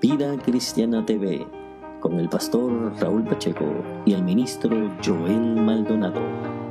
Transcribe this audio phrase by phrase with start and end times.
[0.00, 1.46] Vida Cristiana TV
[2.00, 3.66] con el pastor Raúl Pacheco
[4.06, 6.22] y el ministro Joel Maldonado.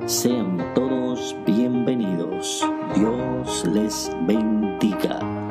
[0.08, 2.67] Sean todos bienvenidos.
[2.95, 5.45] Dios les bendiga.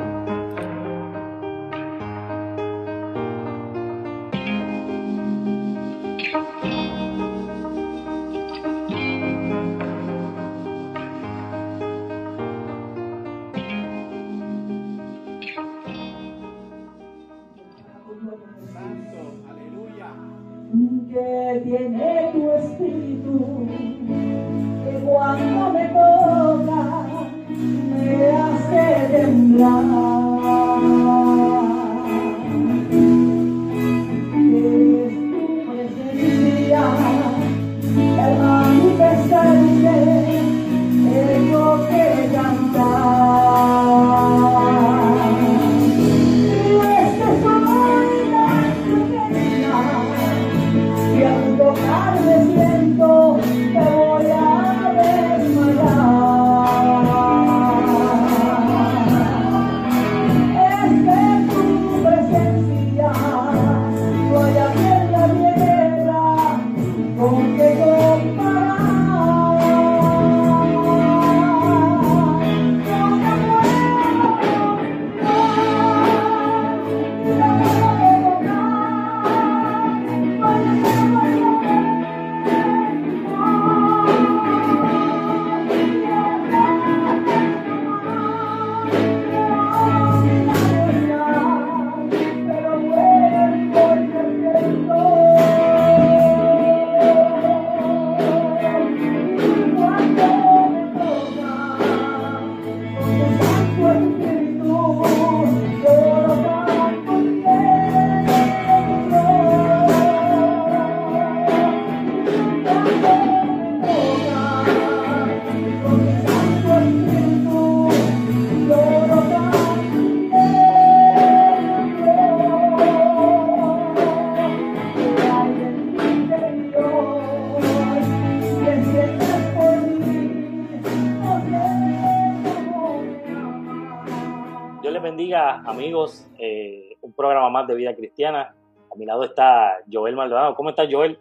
[137.74, 138.54] De Vida Cristiana.
[138.90, 140.54] A mi lado está Joel Maldonado.
[140.54, 141.18] ¿Cómo estás, Joel?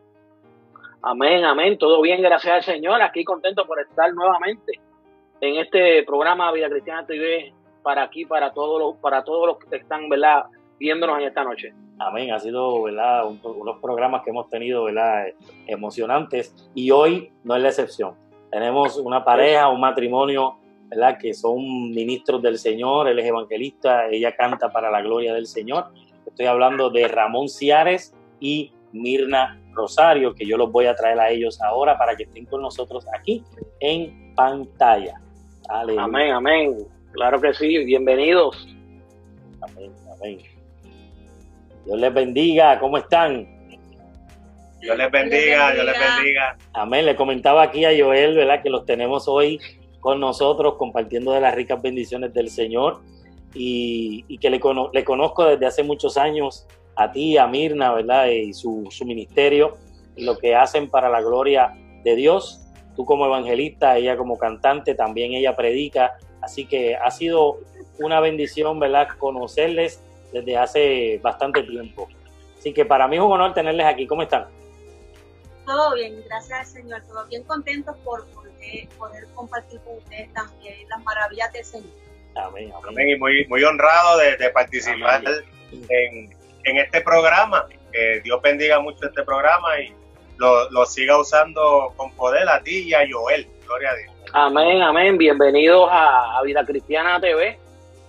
[1.01, 1.77] Amén, amén.
[1.77, 3.01] Todo bien, gracias al Señor.
[3.01, 4.79] Aquí contento por estar nuevamente
[5.41, 9.75] en este programa Vida Cristiana TV para aquí, para todos los, para todos los que
[9.75, 10.45] están, ¿verdad?
[10.79, 11.73] Viéndonos en esta noche.
[11.99, 12.31] Amén.
[12.31, 13.27] Ha sido, ¿verdad?
[13.27, 15.25] Un- unos programas que hemos tenido, ¿verdad?
[15.67, 16.55] Emocionantes.
[16.73, 18.15] Y hoy no es la excepción.
[18.51, 20.55] Tenemos una pareja, un matrimonio,
[20.87, 21.17] ¿verdad?
[21.19, 21.57] Que son
[21.91, 23.07] ministros del Señor.
[23.09, 24.07] Él es evangelista.
[24.07, 25.87] Ella canta para la gloria del Señor.
[26.27, 31.29] Estoy hablando de Ramón Ciares y Mirna Rosario, que yo los voy a traer a
[31.29, 33.43] ellos ahora para que estén con nosotros aquí
[33.79, 35.19] en pantalla.
[35.69, 36.03] Aleluya.
[36.03, 36.77] Amén, amén.
[37.11, 37.83] Claro que sí.
[37.85, 38.67] Bienvenidos.
[39.61, 40.39] Amén, amén.
[41.85, 43.47] Dios les bendiga, ¿cómo están?
[44.79, 46.57] Dios les bendiga, Dios les bendiga.
[46.73, 47.05] Amén.
[47.05, 48.61] Le comentaba aquí a Joel, ¿verdad?
[48.61, 49.59] Que los tenemos hoy
[49.99, 53.01] con nosotros compartiendo de las ricas bendiciones del Señor
[53.53, 56.65] y, y que le, cono- le conozco desde hace muchos años
[56.95, 58.27] a ti, a Mirna, ¿verdad?
[58.27, 59.77] Y su, ministerio
[60.15, 61.73] lo que hacen para la gloria
[62.03, 62.59] de Dios.
[62.95, 66.17] Tú como evangelista, ella como cantante, también ella predica.
[66.41, 67.57] Así que ha sido
[67.99, 69.07] una bendición, ¿verdad?
[69.17, 70.01] Conocerles
[70.31, 72.07] desde hace bastante tiempo.
[72.59, 74.05] Así que para mí es un honor tenerles aquí.
[74.05, 74.47] ¿Cómo están?
[75.65, 78.25] Todo bien, gracias Señor, todo bien contentos por,
[78.61, 82.02] eh, poder compartir con ustedes también las maravillas del Señor.
[82.35, 83.09] Amén, amén.
[83.09, 85.21] Y muy, muy honrado de, de participar
[85.89, 86.29] en,
[86.63, 87.67] en este programa.
[87.91, 89.93] Que Dios bendiga mucho este programa y
[90.37, 93.47] lo, lo siga usando con poder a ti y a Joel.
[93.65, 94.13] Gloria a Dios.
[94.33, 95.17] Amén, amén.
[95.17, 97.59] Bienvenidos a, a Vida Cristiana TV.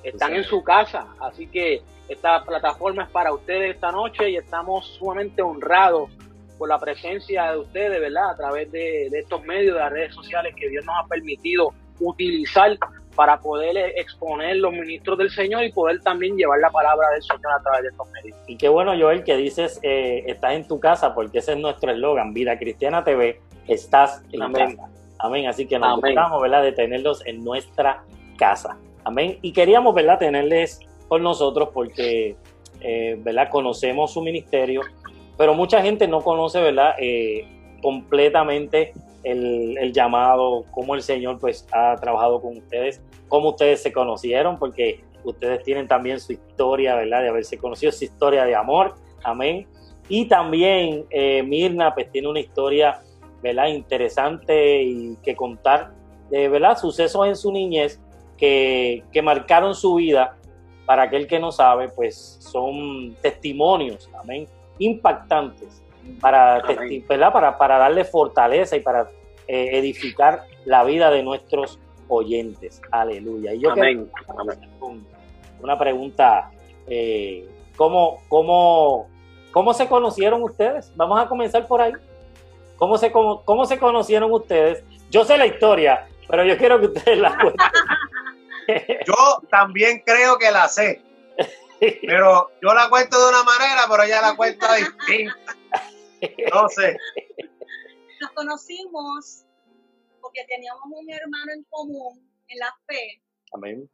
[0.02, 4.36] Están Sí, en su casa, así que esta plataforma es para ustedes esta noche y
[4.36, 6.10] estamos sumamente honrados
[6.58, 8.30] por la presencia de ustedes, ¿verdad?
[8.30, 11.72] A través de, de estos medios, de las redes sociales que Dios nos ha permitido
[12.00, 12.76] utilizar
[13.14, 17.22] para poder eh, exponer los ministros del Señor y poder también llevar la palabra del
[17.22, 18.36] Señor a través de estos medios.
[18.46, 21.90] Y qué bueno, Joel, que dices, eh, estás en tu casa, porque ese es nuestro
[21.90, 24.76] eslogan, Vida Cristiana TV, estás en Amén.
[24.76, 24.90] casa.
[25.18, 28.02] Amén, así que nos gustamos, ¿verdad?, de tenerlos en nuestra
[28.36, 28.76] casa.
[29.04, 29.38] Amén.
[29.42, 32.36] Y queríamos, ¿verdad?, tenerles con nosotros porque,
[32.80, 34.82] eh, ¿verdad?, conocemos su ministerio,
[35.38, 37.46] pero mucha gente no conoce, ¿verdad?, eh,
[37.80, 38.92] completamente
[39.24, 45.02] el, llamado, cómo el Señor, pues, ha trabajado con ustedes, cómo ustedes se conocieron, porque
[45.24, 47.22] ustedes tienen también su historia, ¿verdad?
[47.22, 49.66] De haberse conocido, su historia de amor, amén.
[50.08, 53.00] Y también eh, Mirna, pues tiene una historia,
[53.42, 53.68] ¿verdad?
[53.68, 55.92] Interesante y que contar,
[56.30, 56.78] de ¿verdad?
[56.78, 58.00] Sucesos en su niñez
[58.36, 60.36] que, que marcaron su vida.
[60.84, 64.46] Para aquel que no sabe, pues son testimonios, amén,
[64.78, 65.83] impactantes
[66.20, 66.62] para,
[67.06, 69.08] para, para darle fortaleza y para
[69.46, 71.78] eh, edificar la vida de nuestros
[72.08, 72.80] oyentes.
[72.90, 73.54] Aleluya.
[73.54, 74.10] Y yo Amén.
[75.60, 76.50] una pregunta.
[76.86, 79.08] eh, ¿cómo, cómo,
[79.52, 80.92] ¿Cómo se conocieron ustedes?
[80.96, 81.92] Vamos a comenzar por ahí.
[82.76, 84.82] ¿Cómo se, cómo, cómo se conocieron ustedes?
[85.10, 87.66] Yo sé la historia, pero yo quiero que ustedes la cuenten.
[89.06, 89.14] Yo
[89.50, 91.02] también creo que la sé,
[92.00, 95.36] pero yo la cuento de una manera, pero ella la cuenta distinta.
[96.52, 96.96] No sé.
[98.20, 99.44] Nos conocimos
[100.20, 103.22] porque teníamos un hermano en común en la fe,
[103.52, 103.90] Amén.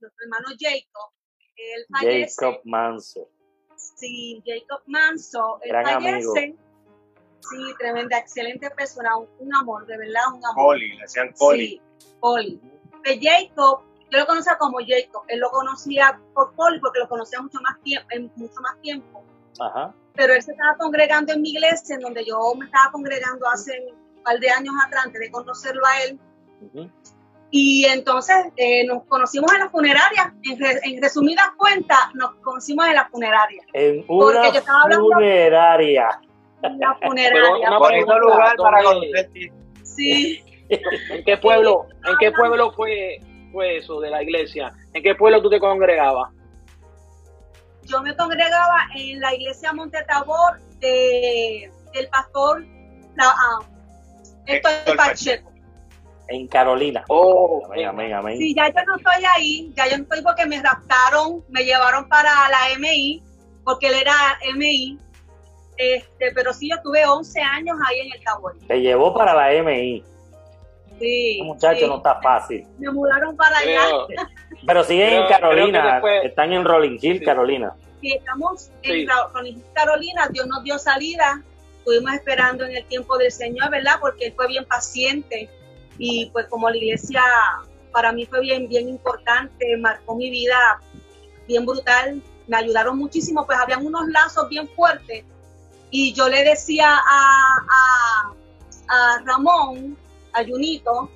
[0.00, 1.12] nuestro hermano Jacob.
[1.56, 2.34] Él fallece.
[2.38, 3.28] Jacob Manso.
[3.76, 6.56] Sí, Jacob Manso, él Gran fallece.
[7.40, 10.54] Sí, tremenda, excelente persona, un, un amor, de verdad, un amor.
[10.54, 11.66] Coli, le decían Coli.
[11.66, 11.82] Sí,
[12.20, 12.60] Poli.
[13.04, 17.40] Pues Jacob, yo lo conocía como Jacob, él lo conocía por Poli porque lo conocía
[17.40, 19.24] mucho más tiempo, en mucho más tiempo.
[19.60, 19.94] Ajá.
[20.18, 23.70] Pero él se estaba congregando en mi iglesia, en donde yo me estaba congregando hace
[24.16, 26.18] un par de años atrás, antes de conocerlo a él.
[27.50, 30.34] Y entonces eh, nos conocimos en la funeraria.
[30.42, 33.62] En, re- en resumidas cuentas, nos conocimos en la funeraria.
[33.72, 36.08] En Porque una yo estaba hablando- funeraria.
[36.62, 37.78] En la funeraria.
[37.78, 39.52] Bonito lugar para ¿dónde- conocer.
[39.84, 40.42] Sí.
[40.68, 43.20] ¿En qué pueblo, en qué pueblo fue,
[43.52, 44.72] fue eso de la iglesia?
[44.92, 46.30] ¿En qué pueblo tú te congregabas?
[47.88, 52.64] Yo me congregaba en la iglesia Monte Tabor de, del pastor
[53.16, 53.58] la, ah,
[54.46, 55.52] Héctor Héctor Pacheco.
[56.28, 57.04] En Carolina.
[57.08, 58.38] Oh, Amén, amén, amén.
[58.38, 62.06] Sí, ya yo no estoy ahí, ya yo no estoy porque me raptaron, me llevaron
[62.08, 63.22] para la MI,
[63.64, 64.14] porque él era
[64.54, 64.98] MI,
[65.78, 68.56] este, pero sí, yo estuve 11 años ahí en el Tabor.
[68.66, 70.04] Te llevó para la MI.
[71.00, 71.86] Sí, muchacho sí.
[71.86, 72.66] no está fácil.
[72.78, 73.80] Me mudaron para allá,
[74.66, 75.92] Pero siguen en Creo- Carolina.
[75.94, 77.24] después- Están en Rolling Hill, Sí.
[77.24, 77.72] Carolina.
[78.00, 78.92] y estamos Sí.
[79.02, 81.42] en Ra- con Carolina, Dios nos dio salida,
[81.78, 83.94] estuvimos esperando en el tiempo del Señor, ¿verdad?
[84.00, 85.48] Porque Él fue bien paciente
[85.98, 87.22] y pues como la iglesia
[87.92, 90.80] para mí fue bien, bien importante, marcó mi vida
[91.48, 95.24] bien brutal, me ayudaron muchísimo, pues habían unos lazos bien fuertes
[95.90, 97.34] y yo le decía a,
[97.70, 98.32] a,
[98.88, 99.96] a Ramón,
[100.38, 101.10] a Junito,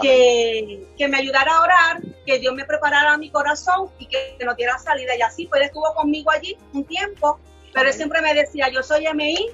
[0.00, 4.56] que, que me ayudara a orar, que Dios me preparara mi corazón y que nos
[4.56, 5.16] diera salida.
[5.16, 7.38] Y así, pues él estuvo conmigo allí un tiempo,
[7.72, 9.48] pero él siempre me decía, yo soy MI,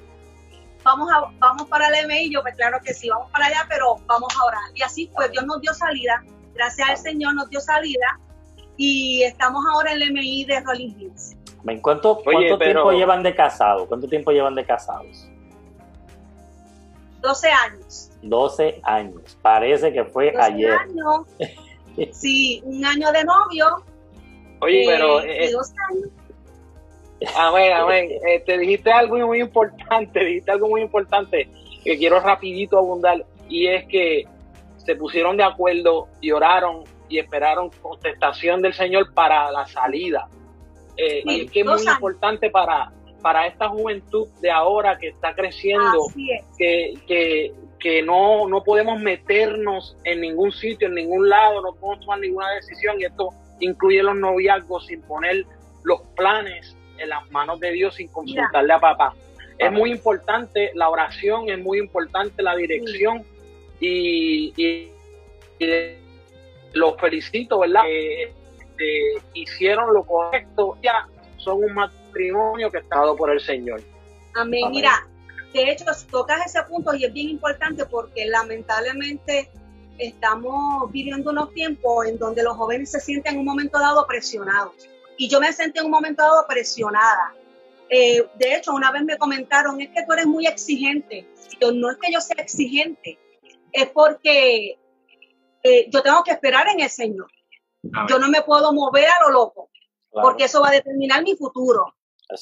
[0.83, 2.33] vamos, a, vamos para la MI.
[2.33, 4.63] Yo, pues claro que sí, vamos para allá, pero vamos a orar.
[4.75, 8.19] Y así, pues Dios nos dio salida, gracias al Señor nos dio salida
[8.77, 11.37] y estamos ahora en la MI de Rolling Hills.
[11.81, 13.87] ¿Cuánto, Oye, cuánto pero- tiempo llevan de casados?
[13.87, 15.29] ¿Cuánto tiempo llevan de casados?
[17.23, 18.11] 12 años.
[18.23, 19.39] 12 años.
[19.41, 20.73] Parece que fue 12 ayer.
[20.73, 21.27] años.
[22.13, 23.67] Sí, un año de novio.
[24.61, 26.09] Oye, eh, pero eh, 12 años.
[27.37, 28.09] amén, amén.
[28.27, 31.51] Eh, te dijiste algo muy importante, dijiste algo muy importante
[31.85, 34.25] que quiero rapidito abundar y es que
[34.79, 40.29] se pusieron de acuerdo y oraron y esperaron contestación del Señor para la salida.
[40.97, 41.95] Eh, Sí, y que es muy años.
[41.95, 42.91] importante para,
[43.23, 46.45] para esta juventud de ahora que está creciendo, Así es.
[46.59, 52.01] que, que, que no, no podemos meternos en ningún sitio, en ningún lado, no podemos
[52.01, 55.47] tomar ninguna decisión y esto incluye los noviazgos sin poner
[55.85, 59.15] los planes en las manos de Dios sin consultarle a papá.
[59.59, 59.81] Es Amén.
[59.81, 63.25] muy importante la oración, es muy importante la dirección
[63.81, 64.89] y,
[66.73, 67.85] los felicito, ¿verdad?
[69.35, 73.83] hicieron lo correcto, ya son un matrimonio que está dado por el Señor.
[74.35, 74.71] Amén.
[74.71, 75.07] Mira,
[75.53, 79.51] de hecho, tocas ese punto y es bien importante porque lamentablemente
[79.99, 84.75] estamos viviendo unos tiempos en donde los jóvenes se sienten en un momento dado presionados.
[85.19, 87.35] Y yo me sentí en un momento dado presionada.
[87.89, 91.29] Eh, de hecho, una vez me comentaron, es que tú eres muy exigente.
[91.61, 93.19] Yo, no es que yo sea exigente,
[93.71, 94.79] es porque
[95.63, 97.31] eh, yo tengo que esperar en el Señor.
[98.09, 99.69] Yo no me puedo mover a lo loco,
[100.11, 101.95] porque eso va a determinar mi futuro.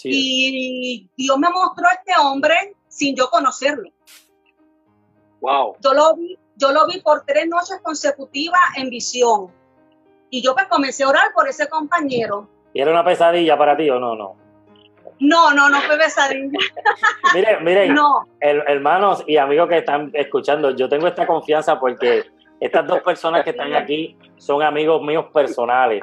[0.05, 3.91] Y Dios me mostró a este hombre sin yo conocerlo.
[5.41, 5.77] Wow.
[5.81, 9.51] Yo lo vi, yo lo vi por tres noches consecutivas en visión.
[10.29, 12.49] Y yo pues comencé a orar por ese compañero.
[12.73, 14.15] ¿Y era una pesadilla para ti o no?
[14.15, 14.37] No.
[15.19, 16.59] No, no, no fue pesadilla.
[17.35, 18.27] miren, miren, no.
[18.41, 22.25] hermanos y amigos que están escuchando, yo tengo esta confianza porque
[22.61, 26.03] estas dos personas que están aquí son amigos míos personales.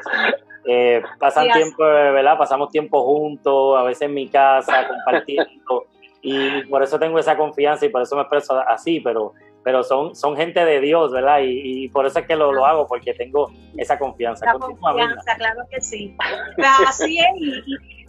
[0.70, 2.38] Eh, pasan tiempo, ¿verdad?
[2.38, 5.86] Pasamos tiempo juntos, a veces en mi casa, compartiendo.
[6.22, 9.34] Y por eso tengo esa confianza y por eso me expreso así, pero,
[9.64, 11.40] pero son, son gente de Dios, ¿verdad?
[11.42, 14.46] Y, por eso es que lo, lo, hago, porque tengo esa confianza.
[14.46, 16.16] La confianza, claro que sí.
[16.86, 17.26] Así es,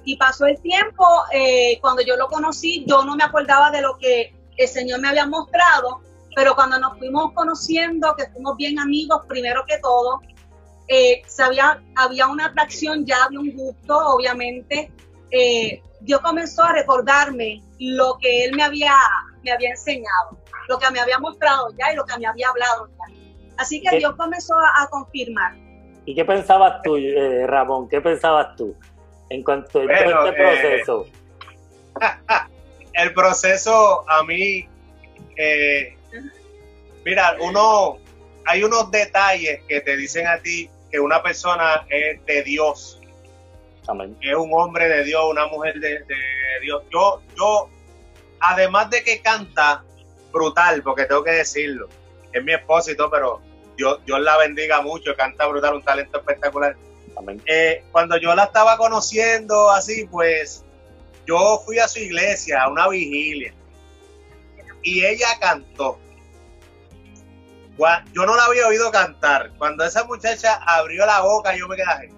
[0.05, 3.97] y, pasó el tiempo, eh, cuando yo lo conocí, yo no me acordaba de lo
[3.99, 6.01] que el Señor me había mostrado,
[6.35, 10.23] pero cuando nos fuimos conociendo, que fuimos bien amigos, primero que todo,
[10.89, 14.91] eh, sabía, había una atracción, ya había un gusto, obviamente.
[15.31, 18.95] Eh, Dios comenzó a recordarme lo que Él me había,
[19.43, 22.89] me había enseñado, lo que me había mostrado ya y lo que me había hablado
[22.89, 23.15] ya.
[23.59, 25.55] Así que Dios comenzó a, confirmar.
[26.05, 27.89] ¿Y qué pensabas tú, eh, Ramón?
[27.89, 28.75] ¿Qué pensabas tú
[29.31, 31.07] en cuanto a este proceso?
[32.95, 34.67] el proceso a mí
[37.05, 37.99] Mira, uno,
[38.45, 43.01] hay unos detalles que te dicen a ti que una persona es de Dios.
[44.21, 46.05] es un hombre de Dios, una mujer de,
[46.63, 46.83] Dios.
[46.91, 47.69] Yo, yo,
[48.41, 49.85] además de que canta
[50.33, 51.89] brutal, porque tengo que decirlo,
[52.33, 53.41] es mi esposo y todo, pero
[53.77, 56.77] Dios, Dios la bendiga mucho, canta brutal, un talento espectacular.
[57.47, 60.65] Eh, cuando yo la estaba conociendo así, pues
[61.27, 63.53] yo fui a su iglesia, a una vigilia,
[64.83, 65.99] y ella cantó
[68.13, 69.51] yo no la había oído cantar.
[69.59, 72.13] Cuando esa muchacha abrió la boca, yo me quedé.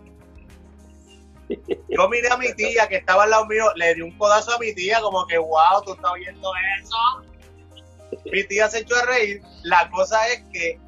[1.89, 4.59] Yo miré a mi tía que estaba al lado mío, le di un codazo a
[4.59, 6.51] mi tía, como que, wow, tú estás viendo
[6.81, 8.21] eso.
[8.33, 9.43] Mi tía se echó a reír.
[9.65, 10.79] La cosa es que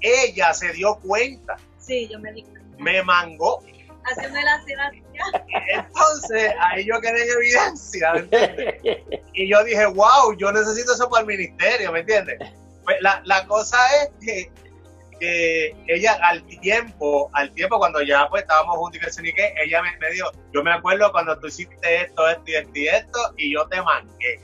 [0.00, 1.56] ella se dio cuenta.
[1.78, 2.44] Sí, yo me di
[2.78, 3.62] Me mangó.
[4.04, 4.62] Haciendo la
[5.68, 8.74] Entonces, ahí yo quedé en evidencia, ¿me entiendes?
[9.34, 12.38] Y yo dije, wow, yo necesito eso para el ministerio, ¿me entiendes?
[12.88, 14.50] Pues, la, la cosa es que,
[15.20, 19.94] que, ella al tiempo, al tiempo cuando ya pues estábamos juntos y que ella me,
[19.98, 23.52] me, dijo, yo me acuerdo cuando tú hiciste esto, esto y esto y esto, y
[23.52, 24.40] yo te manqué.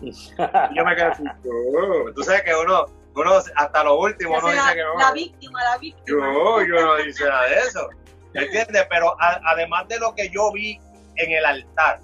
[0.00, 2.10] yo me quedé así, oh".
[2.14, 4.98] tú sabes que uno, uno hasta lo último uno dice que no.
[4.98, 6.32] La víctima, la víctima.
[6.32, 7.90] Yo, yo no dice nada de eso.
[8.32, 8.86] ¿Entiendes?
[8.88, 10.80] Pero además de lo que yo vi
[11.16, 12.00] en el altar,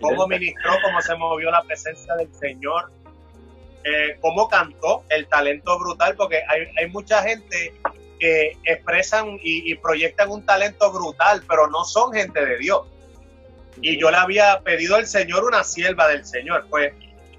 [0.00, 2.90] cómo ministró, cómo se movió la presencia del Señor,
[3.84, 7.74] eh, cómo cantó, el talento brutal, porque hay, mucha gente
[8.18, 12.82] que expresan y, proyectan un talento brutal, pero no son gente de Dios.
[13.80, 16.66] Y yo le había pedido al Señor una sierva del Señor.
[16.70, 16.92] Pues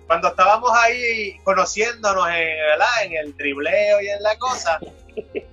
[0.08, 2.58] cuando estábamos ahí conociéndonos en,
[3.04, 4.80] en el tribleo y en la cosa,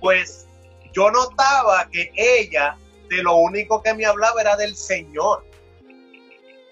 [0.01, 0.47] pues
[0.91, 2.75] yo notaba que ella
[3.09, 5.45] de lo único que me hablaba era del Señor.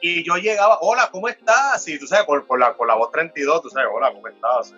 [0.01, 1.87] Y yo llegaba, hola, ¿cómo estás?
[1.87, 4.73] Y tú sabes, por, la, por la voz 32, tú sabes, hola, ¿cómo estás?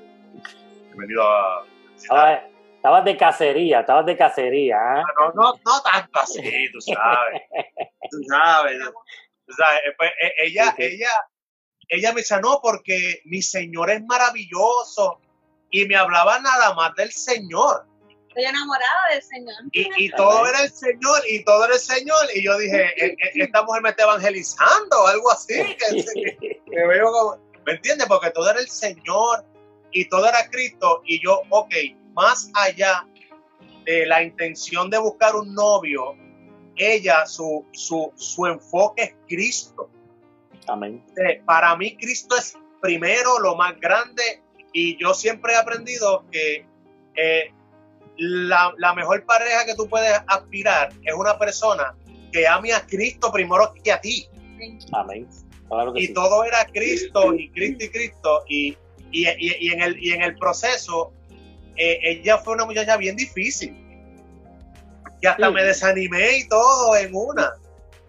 [0.88, 1.66] Bienvenido a...
[2.76, 4.78] Estabas, de cacería, estabas de cacería.
[4.78, 5.04] ¿eh?
[5.20, 7.42] No, no, no tanto así, tú sabes.
[8.10, 8.80] tú sabes.
[9.46, 11.10] Tú sabes, pues, e, ella, ella,
[11.88, 15.20] ella me dice, no, porque mi Señor es maravilloso.
[15.70, 17.86] Y me hablaba nada más del Señor
[18.32, 19.56] estoy enamorada del Señor.
[19.74, 22.26] Y, todo era el Señor, y todo era el Señor.
[22.34, 25.54] Y yo dije, e, e, esta mujer me está evangelizando o algo así.
[26.68, 28.08] me, veo como, ¿Me entiendes?
[28.08, 29.46] Porque todo era el Señor
[29.92, 31.02] y todo era Cristo.
[31.06, 31.74] Y yo, ok,
[32.14, 33.06] más allá
[33.86, 36.16] de la intención de buscar un novio,
[36.78, 39.90] ella, su, su, su enfoque es Cristo.
[40.68, 41.04] Amén.
[41.46, 44.42] Para mí, Cristo es primero lo más grande.
[44.74, 46.66] Y yo siempre he aprendido que
[47.16, 47.54] eh,
[48.18, 51.96] la, mejor pareja que tú puedes aspirar es una persona
[52.32, 54.28] que ame a Cristo primero que a ti.
[54.94, 55.28] Amén.
[55.96, 58.78] y todo era Cristo y Cristo y Cristo y,
[59.12, 61.12] y, en el, y en el proceso
[61.76, 63.76] eh, ella fue una muchacha bien difícil.
[65.22, 67.54] Y hasta me desanimé y todo en una.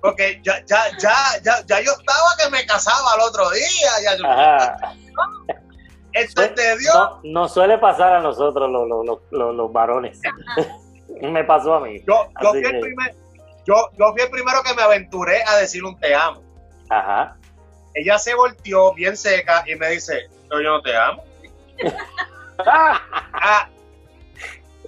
[0.00, 3.90] Porque ya, ya, ya, ya, ya yo estaba que me casaba el otro día.
[4.02, 4.24] Ya yo,
[6.12, 6.92] Esto te dio.
[6.94, 10.20] No, no, suele pasar a nosotros los, los, los, los varones.
[11.20, 12.00] me pasó a mí.
[12.06, 13.14] Yo, yo fui, el primer,
[13.66, 16.42] yo, yo fui el primero que me aventuré a decir un te amo.
[16.88, 17.36] Ajá.
[17.94, 21.24] Ella se volteó bien seca y me dice, yo no te amo.
[22.66, 23.68] ah.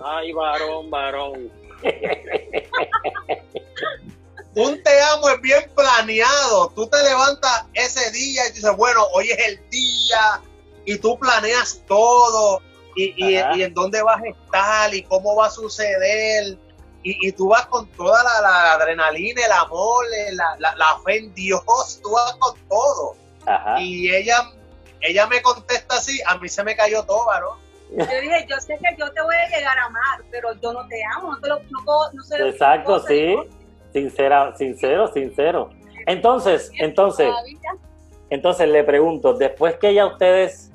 [0.04, 1.50] Ay, varón, varón.
[4.54, 6.70] un te amo es bien planeado.
[6.74, 10.40] Tú te levantas ese día y dices, bueno, hoy es el día
[10.84, 12.60] y tú planeas todo
[12.96, 16.58] y, y, en dónde vas a estar y cómo va a suceder.
[17.02, 22.00] Y, y tú vas con toda la, adrenalina, el amor, la, la, fe en Dios,
[22.02, 23.16] tú vas con todo.
[23.78, 24.50] Y ella,
[25.00, 27.58] ella me contesta así, a mí se me cayó todo, varón.
[27.90, 30.86] Yo dije, yo sé que yo te voy a llegar a amar, pero yo no
[30.88, 33.36] te amo, no te lo, no, Exacto, sí,
[33.92, 35.70] sincera, sincero, sincero.
[36.06, 37.32] Entonces, entonces,
[38.30, 40.72] entonces le pregunto, después que ya ustedes,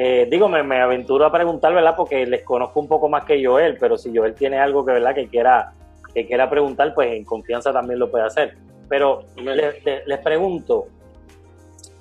[0.00, 1.96] eh, digo, me, me, aventuro a preguntar, ¿verdad?
[1.96, 5.12] Porque les conozco un poco más que Joel, pero si Joel tiene algo que, ¿verdad?
[5.12, 5.72] Que quiera,
[6.14, 8.56] que quiera preguntar, pues en confianza también lo puede hacer.
[8.88, 10.86] Pero les pregunto,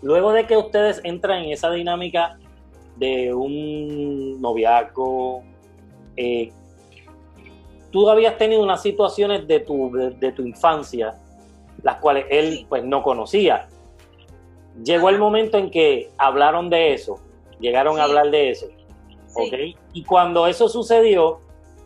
[0.03, 2.37] luego de que ustedes entran en esa dinámica
[2.97, 5.41] de un noviazgo,
[6.17, 6.51] eh,
[7.89, 11.15] tú habías tenido unas situaciones de tu, de, tu infancia,
[11.81, 13.67] las cuales él pues no conocía.
[14.83, 17.21] Llegó el momento en que hablaron de eso,
[17.59, 18.67] llegaron a hablar de eso.
[19.93, 21.39] Y cuando eso sucedió,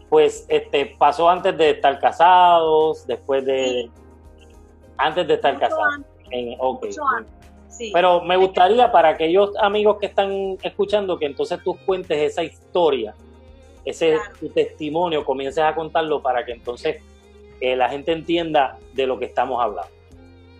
[0.09, 3.89] pues este pasó antes de estar casados, después de
[4.97, 6.01] antes de estar casados.
[6.29, 6.57] En,
[7.93, 13.15] pero me gustaría para aquellos amigos que están escuchando que entonces tú cuentes esa historia,
[13.85, 17.01] ese tu testimonio, comiences a contarlo para que entonces
[17.59, 19.91] eh, la gente entienda de lo que estamos hablando.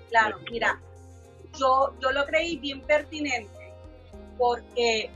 [0.10, 0.80] Claro, mira,
[1.58, 3.61] yo, yo lo creí bien pertinente
[4.42, 5.12] porque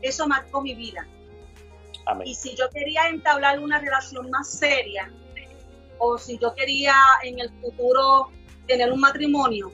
[0.00, 1.04] eso marcó mi vida.
[2.24, 5.12] Y si yo quería entablar una relación más seria,
[5.98, 8.30] o si yo quería en el futuro
[8.68, 9.72] tener un matrimonio,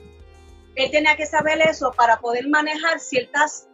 [0.73, 3.69] él tenía que saber eso para poder manejar ciertas,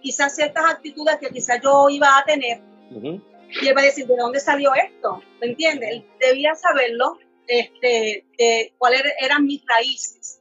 [0.00, 2.62] quizás ciertas actitudes que quizás yo iba a tener.
[3.60, 5.20] Y él va a decir, ¿de dónde salió esto?
[5.40, 5.90] ¿Me entiendes?
[5.90, 10.38] Él debía saberlo, este, de cuáles eran mis raíces,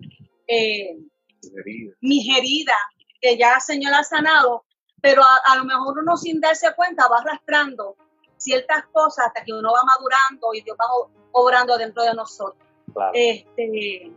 [0.48, 0.96] eh,
[2.02, 2.78] mis heridas,
[3.22, 4.64] que ya el Señor ha sanado,
[5.02, 7.96] pero a, lo mejor uno sin darse cuenta va arrastrando
[8.38, 10.86] ciertas cosas hasta que uno va madurando y Dios va
[11.32, 12.68] obrando dentro de nosotros.
[13.14, 14.12] Este,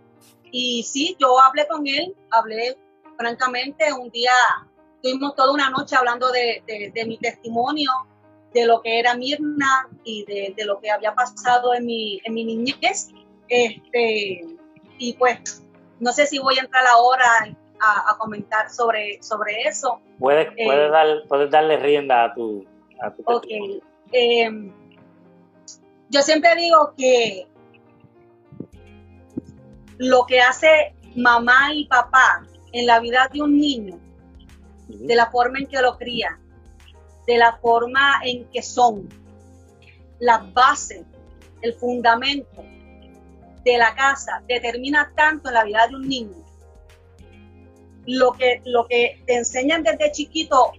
[0.51, 2.79] y sí, yo hablé con él, hablé
[3.17, 4.33] francamente, un día
[5.03, 6.63] tuvimos toda una noche hablando de,
[7.07, 7.91] mi testimonio,
[8.55, 12.45] de lo que era Mirna y de, lo que había pasado en mi, en mi
[12.45, 13.09] niñez.
[13.49, 14.47] Este,
[14.99, 15.63] y pues,
[16.01, 20.01] no sé si voy a entrar ahora a, comentar sobre, sobre eso.
[20.19, 22.65] Puedes, eh, dar, darle rienda a tu,
[23.03, 23.25] a tu
[24.13, 24.73] em,
[26.11, 27.47] yo siempre digo que
[29.99, 33.99] lo que hace mamá y papá en la vida de un niño,
[34.89, 36.39] de la forma en que lo cría,
[37.27, 39.09] de la forma en que son,
[40.21, 41.05] las bases,
[41.63, 42.63] el fundamento
[43.65, 46.45] de la casa determina tanto en la vida de un niño.
[48.07, 50.73] Lo que, lo que te enseñan desde chiquito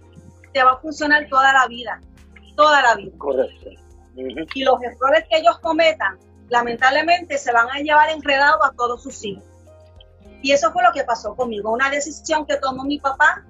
[0.52, 2.00] te va a funcionar toda la vida,
[2.56, 3.12] toda la vida.
[3.18, 3.70] Correcto.
[4.16, 9.24] Y los errores que ellos cometan lamentablemente se van a llevar enredado a todos sus
[9.24, 9.44] hijos.
[10.42, 13.42] Y eso fue lo que pasó conmigo, una decisión que tomó mi papá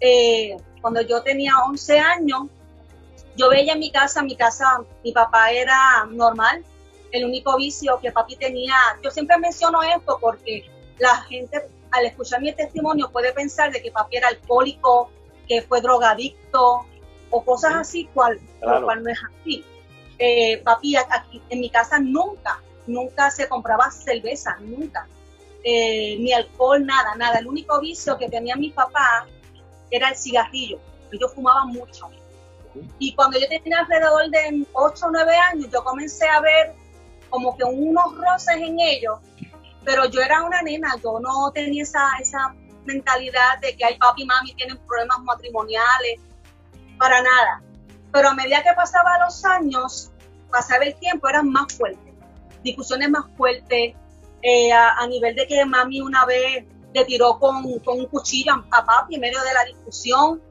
[0.00, 2.42] eh, cuando yo tenía 11 años.
[3.36, 6.64] Yo veía en mi casa, mi casa, mi papá era normal,
[7.12, 12.40] el único vicio que papi tenía, yo siempre menciono esto porque la gente al escuchar
[12.40, 15.10] mi testimonio puede pensar de que papi era alcohólico,
[15.48, 16.86] que fue drogadicto
[17.30, 19.64] o cosas así, cual, cual no es así
[20.18, 25.06] eh, papi, aquí en mi casa nunca, nunca se compraba cerveza, nunca.
[25.62, 27.38] Eh, ni alcohol, nada, nada.
[27.38, 29.26] El único vicio que tenía mi papá
[29.90, 30.78] era el cigarrillo.
[31.20, 32.08] Yo fumaba mucho.
[32.98, 36.74] Y cuando yo tenía alrededor de 8 o 9 años, yo comencé a ver
[37.30, 39.18] como que unos roces en ellos,
[39.86, 42.52] pero yo era una nena, yo no tenía esa, esa
[42.84, 46.20] mentalidad de que hay papi y mami tienen problemas matrimoniales,
[46.98, 47.62] para nada.
[48.12, 50.10] Pero a medida que pasaba los años,
[50.50, 52.14] pasaba el tiempo, eran más fuertes,
[52.64, 53.94] discusiones más fuertes,
[54.42, 59.14] eh, a, nivel de que mami una vez le tiró con, un cuchillo a papi
[59.14, 60.42] en medio de la discusión.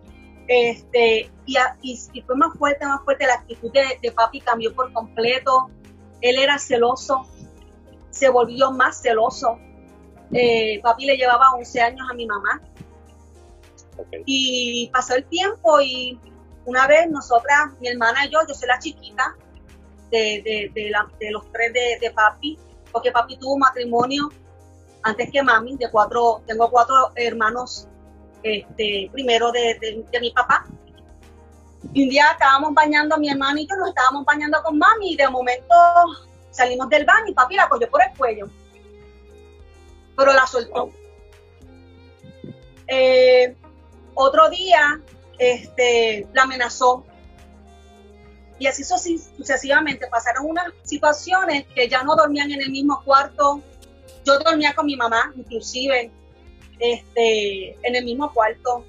[0.48, 5.70] Este, y, y, fue más fuerte, más fuerte, la actitud de, papi cambió por completo.
[6.22, 7.28] Él era celoso,
[8.16, 9.60] se volvió más celoso.
[10.32, 12.62] Eh, papi le llevaba 11 años a mi mamá.
[14.26, 16.20] Y pasó el tiempo y
[16.66, 19.36] una vez nosotras, mi hermana y yo, yo soy la chiquita
[20.12, 22.58] de, de, los tres de, papi,
[22.92, 24.30] porque papi tuvo un matrimonio
[25.04, 27.88] antes que mami, de cuatro, tengo cuatro hermanos
[28.44, 30.66] este, primero de, mi papá.
[31.94, 35.16] Y un día estábamos bañando, mi hermano y yo nos estábamos bañando con mami y
[35.16, 35.76] de momento
[36.56, 38.48] salimos del baño y papi la cogió por el cuello.
[40.16, 40.92] Pero la soltó.
[42.88, 43.56] Eh,
[44.14, 45.02] otro día
[45.38, 47.06] este, la amenazó.
[48.58, 53.62] Y así sucesivamente pasaron unas situaciones que ya no dormían en el mismo cuarto.
[54.24, 56.10] Yo dormía con mi mamá, inclusive,
[56.80, 58.86] este, en el mismo cuarto.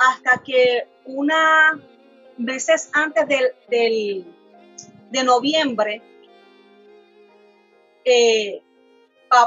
[0.00, 1.78] Hasta que una
[2.36, 3.26] meses antes
[3.68, 4.26] del,
[5.14, 6.02] de noviembre,
[8.04, 8.62] eh,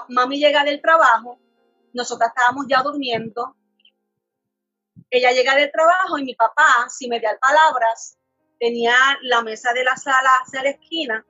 [0.09, 1.37] mami llega del trabajo,
[1.93, 3.55] nosotras estábamos ya durmiendo
[5.09, 8.17] ella llega del trabajo y mi papá, sin mediar palabras,
[8.59, 11.25] tenía la mesa de la sala hacia la esquina.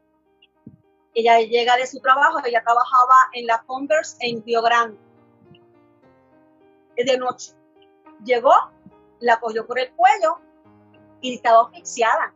[1.13, 4.99] Ella llega de su trabajo, ella trabajaba en la Converse en Río Grande.
[6.95, 7.53] De noche.
[8.23, 8.53] Llegó,
[9.19, 10.39] la cogió por el cuello
[11.21, 12.33] y estaba asfixiada.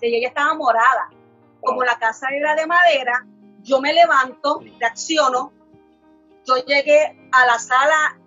[0.00, 1.10] Ella estaba morada.
[1.60, 3.26] Como la casa era de madera,
[3.62, 5.52] yo me levanto, reacciono.
[6.46, 8.18] Yo llegué a la sala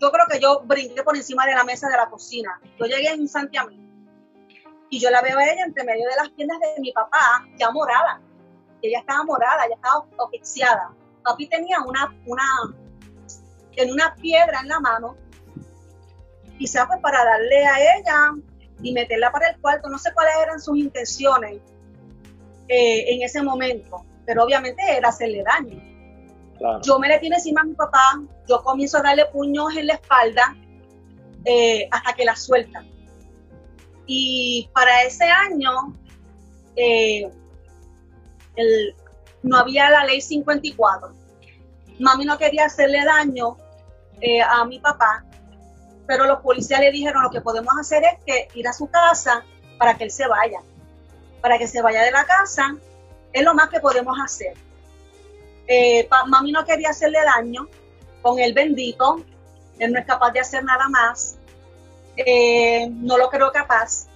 [0.00, 2.58] yo creo que yo brinqué por encima de la mesa de la cocina.
[2.78, 3.68] Yo llegué en Santiago
[4.88, 7.70] y yo la veo a ella entre medio de las piernas de mi papá, ya
[7.70, 8.20] morada.
[8.82, 10.94] ella estaba morada, ya estaba asfixiada.
[11.22, 12.42] Papi tenía una, una,
[13.76, 15.16] en una piedra en la mano,
[16.58, 18.30] quizás pues para darle a ella
[18.82, 19.90] y meterla para el cuarto.
[19.90, 21.60] No sé cuáles eran sus intenciones
[22.70, 25.90] eh, en ese momento, pero obviamente era hacerle daño.
[26.82, 29.94] Yo me le tiene encima a mi papá, yo comienzo a darle puños en la
[29.94, 30.54] espalda
[31.44, 32.84] eh, hasta que la suelta.
[34.06, 35.96] Y para ese año
[36.76, 37.30] eh,
[39.42, 41.12] no había la ley 54.
[41.98, 43.56] Mami no quería hacerle daño
[44.20, 45.24] eh, a mi papá,
[46.06, 49.44] pero los policías le dijeron lo que podemos hacer es que ir a su casa
[49.78, 50.60] para que él se vaya,
[51.40, 52.76] para que se vaya de la casa,
[53.32, 54.54] es lo más que podemos hacer.
[55.66, 57.68] Eh, mami no quería hacerle daño
[58.22, 59.22] con el bendito,
[59.78, 61.38] él no es capaz de hacer nada más,
[62.16, 64.06] eh, no lo creo capaz,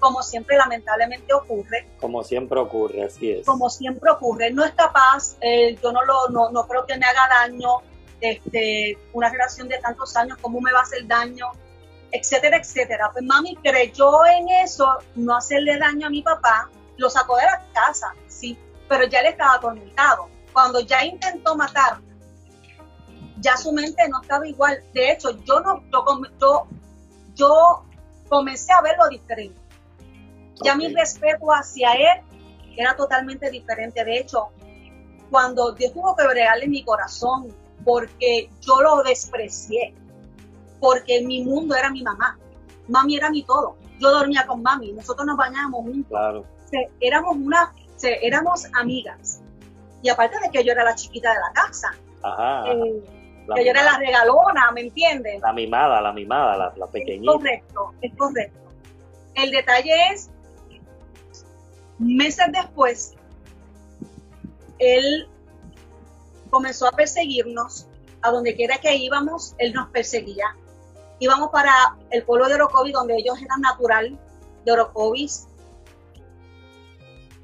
[0.00, 1.86] como siempre lamentablemente ocurre.
[1.98, 3.46] Como siempre ocurre, así es.
[3.46, 7.06] Como siempre ocurre, no es capaz, eh, yo no, lo, no, no creo que me
[7.06, 7.78] haga daño,
[8.20, 11.52] este, una relación de tantos años, cómo me va a hacer daño,
[12.16, 13.10] etcétera, etcétera.
[13.12, 17.62] Pues mami creyó en eso, no hacerle daño a mi papá, lo sacó de la
[17.72, 21.98] casa, sí, pero ya le estaba atormentado cuando ya intentó matar,
[23.40, 24.82] ya su mente no estaba igual.
[24.94, 25.84] De hecho, yo no,
[26.40, 26.66] yo,
[27.34, 27.84] yo,
[28.28, 29.60] comencé a verlo diferente.
[30.64, 32.22] Ya mi respeto hacia él
[32.76, 34.02] era totalmente diferente.
[34.02, 34.48] De hecho,
[35.30, 39.94] cuando Dios tuvo que bregarle mi corazón, porque yo lo desprecié,
[40.80, 42.38] porque mi mundo era mi mamá,
[42.88, 43.76] mami era mi todo.
[43.98, 46.10] Yo dormía con mami, nosotros nos bañábamos juntos.
[46.10, 46.44] Claro.
[47.00, 47.72] éramos una,
[48.22, 49.42] éramos amigas.
[50.02, 51.94] Y aparte de que yo era la chiquita de la casa.
[52.68, 53.02] Eh,
[53.54, 55.40] que yo era la regalona, ¿me entiendes?
[55.40, 57.32] La mimada, la mimada, la, la pequeñita.
[57.32, 58.60] Es correcto, es correcto.
[59.34, 60.30] El detalle es,
[61.98, 63.14] meses después,
[64.78, 65.28] él
[66.50, 67.86] comenzó a perseguirnos,
[68.22, 70.56] a donde quiera que íbamos, él nos perseguía.
[71.18, 74.18] Íbamos para el pueblo de Orocovis, donde ellos eran natural
[74.64, 75.46] de Orocovis,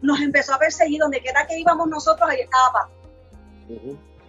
[0.03, 2.91] nos empezó a perseguir donde quiera que íbamos nosotros, ahí estaba.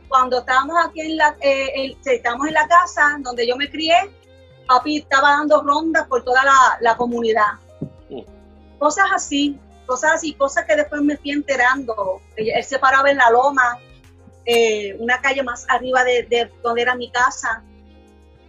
[0.07, 4.11] Cuando estábamos aquí en la, eh, estábamos en la casa donde yo me crié,
[4.67, 6.43] papi estaba dando rondas por toda
[6.79, 7.53] la, comunidad.
[8.77, 12.21] Cosas así, cosas así, cosas que después me fui enterando.
[12.35, 13.79] Él, se paraba en la loma,
[14.45, 17.63] eh, una calle más arriba de, donde era mi casa,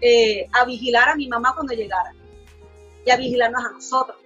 [0.06, 2.12] eh, a vigilar a mi mamá cuando llegara
[3.06, 4.18] y a vigilarnos a nosotros.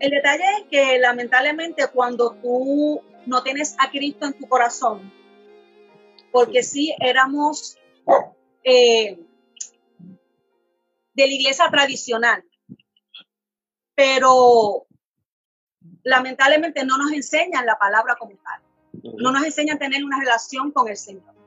[0.00, 5.12] El detalle es que lamentablemente cuando tú no tienes a Cristo en tu corazón,
[6.32, 7.76] porque sí éramos
[8.64, 9.18] eh,
[11.12, 12.42] de la iglesia tradicional,
[13.94, 14.86] pero
[16.02, 18.62] lamentablemente no nos enseñan la palabra como tal,
[19.18, 21.37] no nos enseñan a tener una relación con el Señor.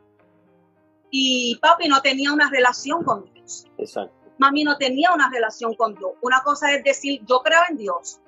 [1.11, 3.67] Y papi no tenía una relación con Dios.
[3.77, 4.15] Exacto.
[4.37, 6.13] Mami no tenía una relación con Dios.
[6.21, 8.19] Una cosa es decir, yo creo en Dios.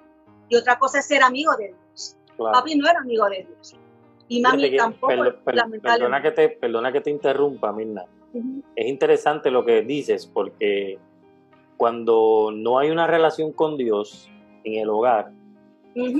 [0.50, 2.18] Y otra cosa es ser amigo de Dios.
[2.38, 2.52] Claro.
[2.54, 3.76] Papi no era amigo de Dios.
[4.28, 5.08] Y mami que- tampoco.
[5.08, 8.06] per- per- perdona, que te, perdona que te interrumpa, Mirna.
[8.76, 10.98] Es interesante lo que dices porque
[11.78, 14.30] cuando no hay una relación con Dios
[14.64, 15.32] en el hogar,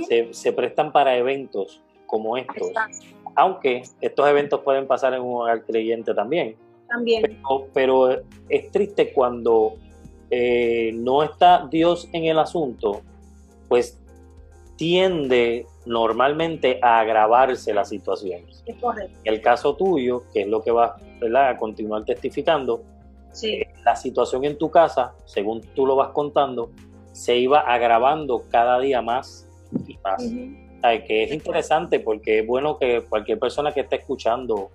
[0.08, 2.68] se, se prestan para eventos como estos.
[2.68, 3.06] Exacto.
[3.36, 6.56] Aunque estos eventos pueden pasar en un hogar creyente también.
[6.88, 7.22] También.
[7.22, 9.74] Pero, pero es triste cuando
[10.30, 13.00] eh, no está Dios en el asunto,
[13.68, 14.00] pues
[14.76, 18.42] tiende normalmente a agravarse la situación.
[18.66, 19.18] Es correcto.
[19.24, 21.50] El caso tuyo, que es lo que vas ¿verdad?
[21.50, 22.82] a continuar testificando,
[23.32, 23.62] Sí.
[23.84, 26.70] la situación en tu casa, según tú lo vas contando,
[27.12, 29.48] se iba agravando cada día más
[29.88, 30.22] y más.
[31.06, 34.70] Que es interesante porque es bueno que cualquier persona que esté escuchando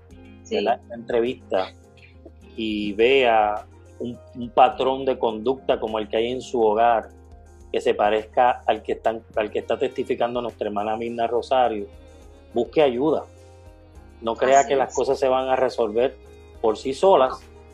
[0.49, 1.71] esta entrevista
[2.57, 3.65] y vea
[3.99, 7.09] un, un patrón de conducta como el que hay en su hogar,
[7.71, 11.85] que se parezca al que, están, al que está testificando nuestra hermana Mirna Rosario,
[12.55, 13.25] busque ayuda.
[14.21, 16.15] No crea Así que las cosas se van a resolver
[16.59, 17.33] por sí solas,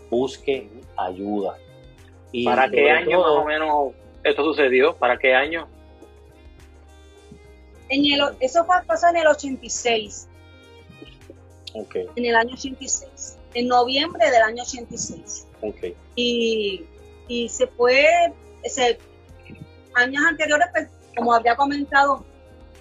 [0.10, 0.67] busque
[0.98, 1.56] ayuda.
[2.34, 3.93] Y ¿Para qué año más todo- o menos
[4.26, 4.93] esto sucedió?
[4.98, 5.67] ¿Para qué año?
[7.89, 10.28] En el, eso pasó en el 86,
[11.74, 15.48] Ok, en el año 86, en noviembre del año 86.
[15.62, 15.95] ok.
[16.15, 16.86] Y,
[17.28, 18.98] y se fue, ese,
[19.93, 22.26] años anteriores, pues, como había comentado,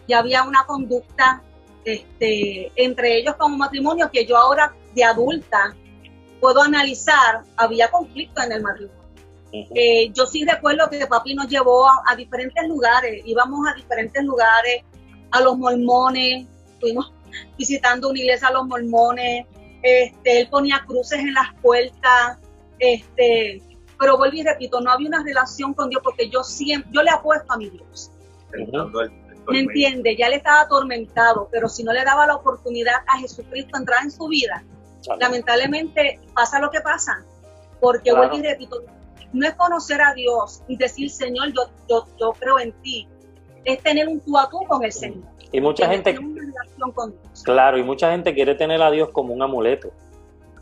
[0.06, 1.42] ya había una conducta
[1.84, 5.76] este, entre ellos como matrimonio que yo ahora de adulta
[6.40, 9.03] puedo analizar, había conflicto en el matrimonio.
[9.74, 14.24] Eh, yo sí recuerdo que papi nos llevó a, a diferentes lugares, íbamos a diferentes
[14.24, 14.82] lugares,
[15.30, 16.46] a los mormones,
[16.80, 17.12] fuimos
[17.56, 19.46] visitando una iglesia a los mormones,
[19.82, 22.38] este, él ponía cruces en las puertas,
[22.78, 23.62] este,
[23.98, 27.10] pero vuelvo y repito, no había una relación con Dios porque yo siempre, yo le
[27.10, 28.10] apuesto a mi Dios,
[29.48, 30.16] ¿me entiende?
[30.16, 34.10] Ya le estaba atormentado, pero si no le daba la oportunidad a Jesucristo entrar en
[34.10, 34.64] su vida,
[35.20, 37.24] lamentablemente pasa lo que pasa,
[37.80, 38.28] porque Claro.
[38.28, 38.82] vuelvo y repito,
[39.34, 43.06] no es conocer a Dios y decir, Señor, yo, yo, yo creo en ti,
[43.64, 45.24] es tener un tú a tú con el Señor.
[45.52, 47.42] Y mucha gente, tener una relación con Dios.
[47.44, 49.88] claro, y mucha gente quiere tener a Dios como un amuleto.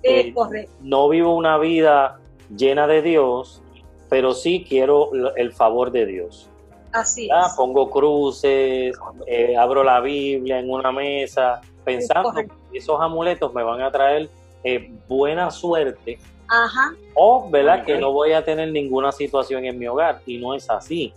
[0.02, 2.18] Es Eh, correcto, no vivo una vida
[2.54, 3.62] llena de Dios,
[4.08, 6.48] pero sí quiero el favor de Dios.
[6.92, 7.54] así Ah, es.
[7.54, 8.94] Pongo cruces,
[9.26, 14.28] eh, abro la Biblia en una mesa, pensando que esos amuletos me van a traer
[14.64, 16.18] eh, buena suerte
[16.54, 17.84] Ajá, o, ¿verdad?
[17.84, 21.12] Que no voy a tener ninguna situación en mi hogar y no es así.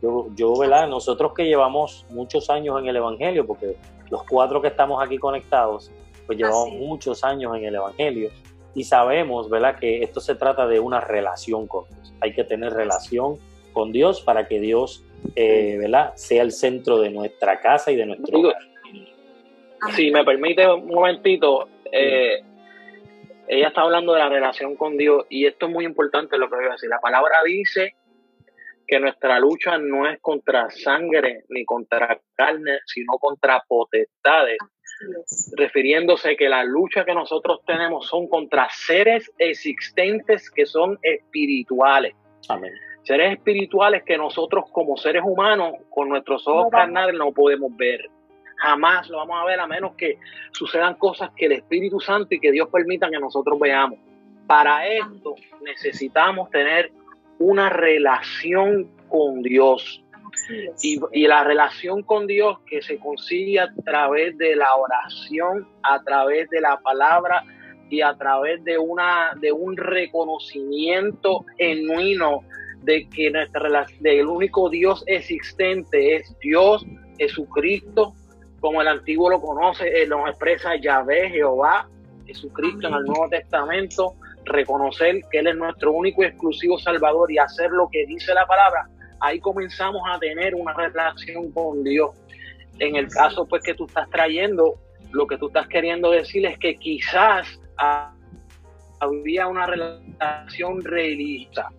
[0.00, 0.88] Yo, yo, ¿verdad?
[0.88, 3.76] Nosotros que llevamos muchos años en el Evangelio, porque
[4.10, 5.90] los cuatro que estamos aquí conectados,
[6.26, 8.30] pues llevamos Así muchos años en el Evangelio
[8.74, 9.78] y sabemos, ¿verdad?
[9.78, 12.14] Que esto se trata de una relación con Dios.
[12.20, 13.36] Hay que tener relación
[13.72, 16.12] con Dios para que Dios, eh, ¿verdad?
[16.14, 18.56] Sea el centro de nuestra casa y de nuestro hogar.
[19.94, 22.42] Si me permite un momentito, eh,
[23.48, 26.56] ella está hablando de la relación con Dios y esto es muy importante lo que
[26.56, 26.90] voy a decir.
[26.90, 27.94] La palabra dice
[28.86, 34.58] que nuestra lucha no es contra sangre ni contra carne, sino contra potestades,
[35.56, 42.14] refiriéndose que la lucha que nosotros tenemos son contra seres existentes que son espirituales.
[42.50, 42.72] Amén.
[43.02, 48.10] seres espirituales que nosotros como seres humanos con nuestros ojos No carnales no podemos ver.
[48.58, 50.18] Jamás lo vamos a ver a menos que
[50.52, 53.98] sucedan cosas que el Espíritu Santo y que Dios permita que nosotros veamos.
[54.46, 56.90] Para esto necesitamos tener
[57.38, 60.04] una relación con Dios.
[60.82, 66.02] Y, y la relación con Dios que se consigue a través de la oración, a
[66.02, 67.44] través de la palabra
[67.90, 72.42] y a través de una de un reconocimiento genuino
[72.82, 76.86] de que nuestra del único Dios existente es Dios,
[77.18, 78.14] Jesucristo,
[78.60, 81.88] como el antiguo lo conoce, eh, nos expresa Yahvé, Jehová,
[82.26, 87.38] Jesucristo en el Nuevo Testamento, reconocer que Él es nuestro único y exclusivo Salvador y
[87.38, 88.88] hacer lo que dice la palabra,
[89.20, 92.10] ahí comenzamos a tener una relación con Dios.
[92.78, 94.74] En el caso pues que tú estás trayendo,
[95.12, 97.60] lo que tú estás queriendo decir es que quizás
[99.00, 101.70] había una relación religiosa,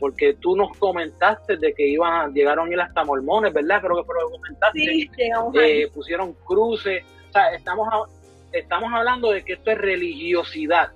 [0.00, 3.80] porque tú nos comentaste de que iban, llegaron a ir hasta mormones, ¿verdad?
[3.82, 4.78] Creo que fue lo que comentaste.
[4.80, 5.54] Sí, llegamos.
[5.60, 10.88] Eh, pusieron cruces, o sea, estamos, a- estamos hablando de que esto es religiosidad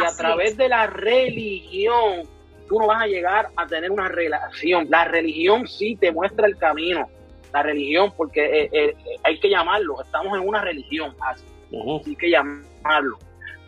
[0.00, 2.22] y a través de la religión
[2.68, 4.86] tú no vas a llegar a tener una relación.
[4.88, 7.08] La religión sí te muestra el camino.
[7.52, 12.02] La religión, porque eh, eh, hay que llamarlo, estamos en una religión, así Ujú.
[12.06, 13.18] hay que llamarlo.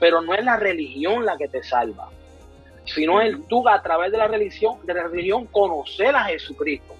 [0.01, 2.11] pero no es la religión la que te salva,
[2.87, 6.95] sino el tú a través de la religión, de la religión conocer a Jesucristo.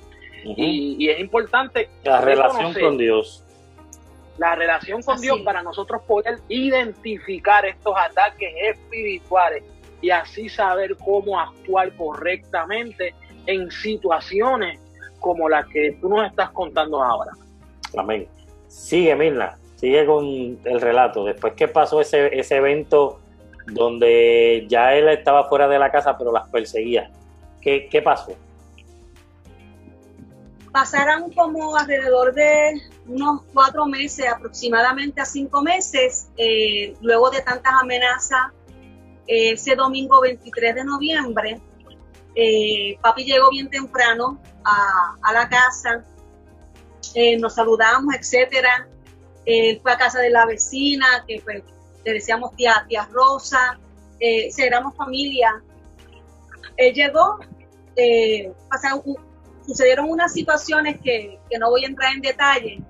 [0.45, 3.43] y, es importante la relación con Dios.
[4.39, 9.65] La relación con Dios para nosotros poder identificar estos ataques espirituales
[10.03, 13.15] y así saber cómo actuar correctamente
[13.47, 14.79] en situaciones
[15.21, 17.33] como las que tú nos estás contando ahora.
[17.97, 18.29] Amén.
[18.69, 20.25] Sigue, Mirna, sigue con
[20.65, 21.25] el relato.
[21.25, 23.21] Después que pasó ese, ese evento
[23.73, 27.11] donde ya él estaba fuera de la casa, pero las perseguía,
[27.61, 28.37] ¿qué, pasó?
[30.73, 37.73] Pasaron como alrededor de unos cuatro meses, aproximadamente a cinco meses, eh, luego de tantas
[37.81, 38.53] amenazas,
[39.27, 41.61] ese domingo 23 de noviembre,
[42.37, 46.05] eh, papi llegó bien temprano a, la casa,
[47.15, 48.87] eh, nos saludamos, etcétera.
[49.83, 51.63] fue a casa de la vecina, que pues,
[52.07, 53.79] le decíamos tía, tía Rosa,
[54.21, 55.61] eh, éramos familia.
[56.77, 57.41] Él llegó,
[57.97, 58.53] eh,
[59.67, 62.81] sucedieron unas situaciones que, no voy a entrar en detalle,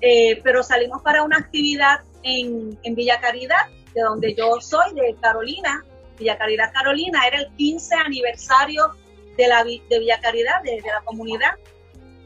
[0.00, 5.84] eh, pero salimos para una actividad en, Villa Caridad, de donde yo soy, de Carolina.
[6.18, 8.94] Villa Caridad, Carolina, era el 15 aniversario
[9.36, 11.52] de, la, de Villa Caridad, de, la comunidad.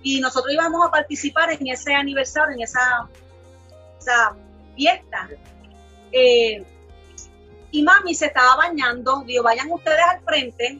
[0.05, 3.09] Y nosotros íbamos a participar en ese aniversario, en esa,
[3.99, 4.37] esa
[4.77, 5.29] fiesta.
[6.17, 6.65] Eh,
[7.73, 10.79] y mami se estaba bañando, digo, vayan ustedes al frente,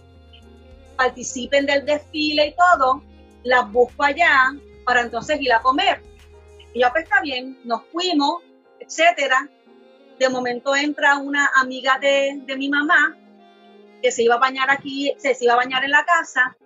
[0.97, 3.03] participen del desfile y todo,
[3.43, 6.01] las busco allá para entonces ir a comer.
[6.73, 8.45] Y yo, pues está bien, nos fuimos,
[8.79, 9.49] etcétera.
[10.21, 13.19] De momento entra una amiga de, mi mamá
[14.01, 16.57] que se iba a bañar aquí, se, iba a bañar en la casa.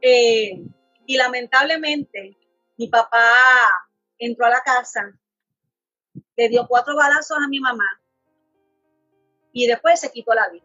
[0.00, 0.64] Eh,
[1.06, 2.36] y lamentablemente
[2.76, 3.20] mi papá
[4.18, 5.16] entró a la casa,
[6.36, 8.00] le dio cuatro balazos a mi mamá
[9.52, 10.64] y después se quitó la vida.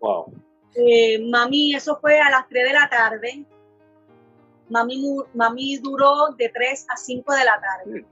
[0.00, 0.32] Wow.
[0.74, 3.44] Eh, mami, eso fue a las 3 de la tarde.
[4.70, 8.06] Mami, mami duró de 3 a 5 de la tarde.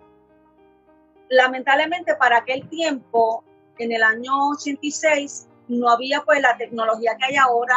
[1.30, 3.44] Lamentablemente para aquel tiempo,
[3.78, 7.76] en el año 86, no había pues la tecnología que hay ahora.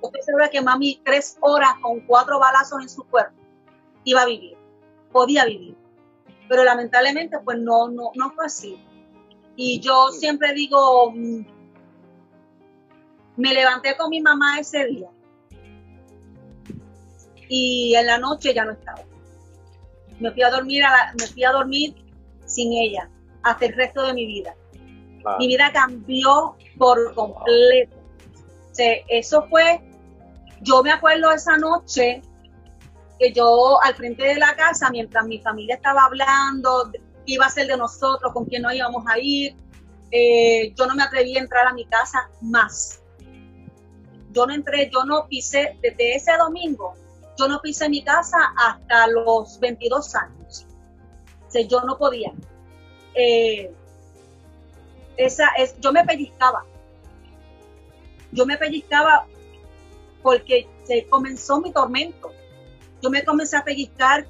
[0.00, 3.34] Usted sabe que mami tres horas con cuatro balazos en su cuerpo
[4.04, 4.56] iba a vivir,
[5.12, 5.76] podía vivir.
[6.48, 8.82] Pero lamentablemente pues no, no, no fue así.
[9.56, 11.46] Y yo siempre digo, mm,
[13.36, 15.10] me levanté con mi mamá ese día
[17.48, 19.02] y en la noche ya no estaba.
[20.18, 20.82] Me fui a dormir,
[21.18, 21.94] me fui a dormir
[22.46, 23.10] sin ella
[23.42, 24.54] hasta el resto de mi vida.
[25.38, 27.96] Mi vida cambió por completo.
[29.08, 29.80] eso fue,
[30.62, 32.22] yo me acuerdo esa noche
[33.18, 36.90] que yo al frente de la casa, mientras mi familia estaba hablando,
[37.24, 39.56] iba a ser de nosotros, con quién nos íbamos a ir.
[40.10, 43.02] Eh, yo no me atreví a entrar a mi casa más.
[44.32, 46.94] Yo no entré, yo no pisé, desde ese domingo,
[47.38, 50.66] yo no pisé mi casa hasta los 22 años.
[51.48, 52.32] O yo no podía.
[53.14, 53.72] Eh,
[55.16, 56.64] esa es, yo me pellizcaba.
[58.32, 59.26] Yo me pellizcaba
[60.22, 62.32] porque se comenzó mi tormento.
[63.02, 64.26] Yo me comencé a pellizcar.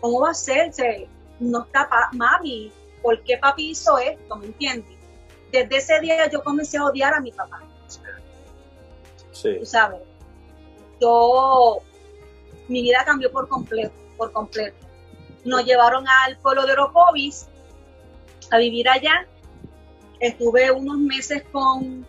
[0.00, 0.72] ¿Cómo va a ser?
[0.72, 1.08] Se,
[1.40, 4.36] no está mami, ¿por qué papi hizo esto?
[4.36, 4.96] ¿Me entiendes?
[5.52, 7.62] Desde ese día yo comencé a odiar a mi papá.
[9.32, 9.56] Sí.
[9.58, 10.00] Tú sabes,
[11.00, 11.82] yo,
[12.68, 14.76] mi vida cambió por completo, por completo.
[15.44, 17.46] Nos llevaron al pueblo de Oropovis
[18.50, 19.26] a vivir allá.
[20.20, 22.06] Estuve unos meses con,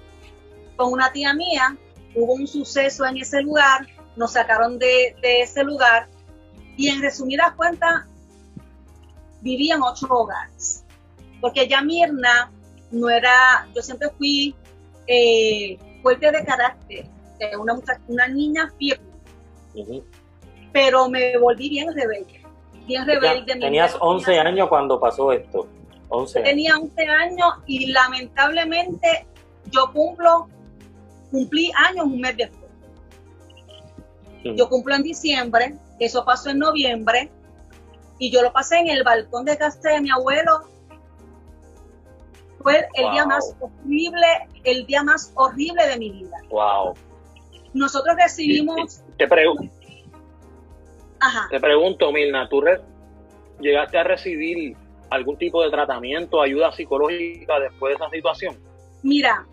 [0.75, 1.77] con una tía mía.
[2.15, 3.87] Hubo un suceso en ese lugar.
[4.17, 6.09] Nos sacaron de, de ese lugar.
[6.75, 8.05] Y en resumidas cuentas,
[9.41, 10.83] vivía en ocho hogares.
[11.39, 12.51] Porque ya Mirna
[12.91, 14.55] no era, yo siempre fui
[15.07, 17.05] eh, fuerte de carácter,
[17.59, 17.75] una,
[18.07, 20.03] una niña firme.
[20.73, 22.41] Pero me volví bien rebelde.
[22.85, 23.59] Bien rebelde.
[23.59, 25.67] Tenías 11 años cuando pasó esto.
[26.09, 29.27] 11 Tenía 11 años y lamentablemente
[29.71, 30.47] yo cumplo,
[31.31, 32.56] cumplí años un mes después.
[34.55, 37.31] Yo cumplo en diciembre, eso pasó en noviembre,
[38.19, 40.61] y yo lo pasé en el balcón de casa de mi abuelo.
[42.61, 44.27] Fue el día más horrible,
[44.63, 46.37] el día más horrible de mi vida.
[46.49, 46.95] Wow.
[47.73, 49.01] Nosotros recibimos.
[49.17, 49.71] Te pregunto.
[51.19, 51.47] Ajá.
[51.49, 52.63] Te pregunto, Mirna, ¿tú
[53.59, 54.75] llegaste a recibir
[55.09, 58.57] algún tipo de tratamiento, ayuda psicológica después de esa situación?
[59.03, 59.45] Mira,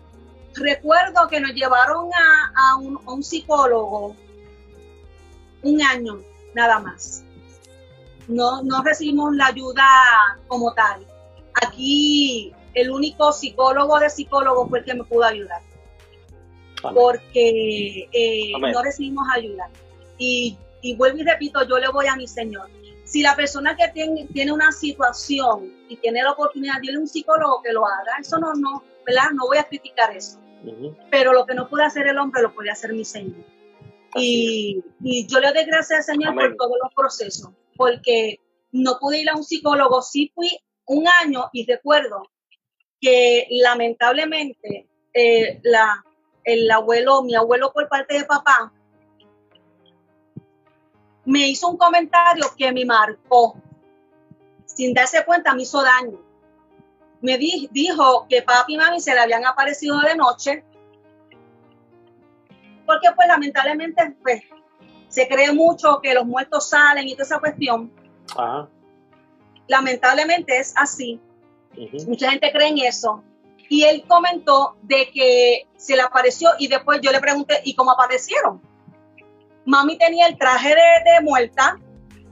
[0.55, 2.09] recuerdo que nos llevaron
[2.55, 4.15] a, un, a un psicólogo
[5.65, 6.21] un año
[6.53, 7.25] nada más
[8.27, 9.85] no, no recibimos la ayuda
[10.47, 11.05] como tal.
[11.61, 15.61] aquí el único psicólogo de psicólogos fue el que me pudo ayudar.
[16.93, 19.69] Porque eh, no recibimos ayuda.
[20.17, 22.69] Y, y, vuelvo y repito, yo le voy a mi Señor.
[23.05, 26.99] Si la persona que tiene, tiene una situación y tiene la oportunidad de ir a
[26.99, 29.31] un psicólogo que lo haga, eso no, no, ¿verdad?
[29.33, 30.39] No voy a criticar eso.
[31.09, 33.45] Pero lo que no puede hacer el hombre lo puede hacer mi Señor.
[34.15, 38.39] Y, y, yo le doy gracias al Señor por todos los procesos, porque
[38.71, 40.49] no pude ir a un psicólogo, sí fui
[40.85, 42.23] un año y recuerdo
[43.01, 46.03] que lamentablemente eh, la,
[46.43, 48.71] el abuelo, mi abuelo por parte de papá,
[51.25, 53.55] me hizo un comentario que me marcó.
[54.65, 56.21] Sin darse cuenta, me hizo daño.
[57.21, 60.63] Me dijo que papi y mami se le habían aparecido de noche.
[62.85, 64.41] Porque pues lamentablemente pues,
[65.07, 67.91] se cree mucho que los muertos salen y toda esa cuestión.
[69.67, 71.19] Lamentablemente es así.
[72.07, 73.23] Mucha gente cree en eso.
[73.69, 77.91] Y él comentó de que se le apareció y después yo le pregunté, ¿y cómo
[77.91, 78.61] aparecieron?
[79.65, 81.79] Mami tenía el traje de, muerta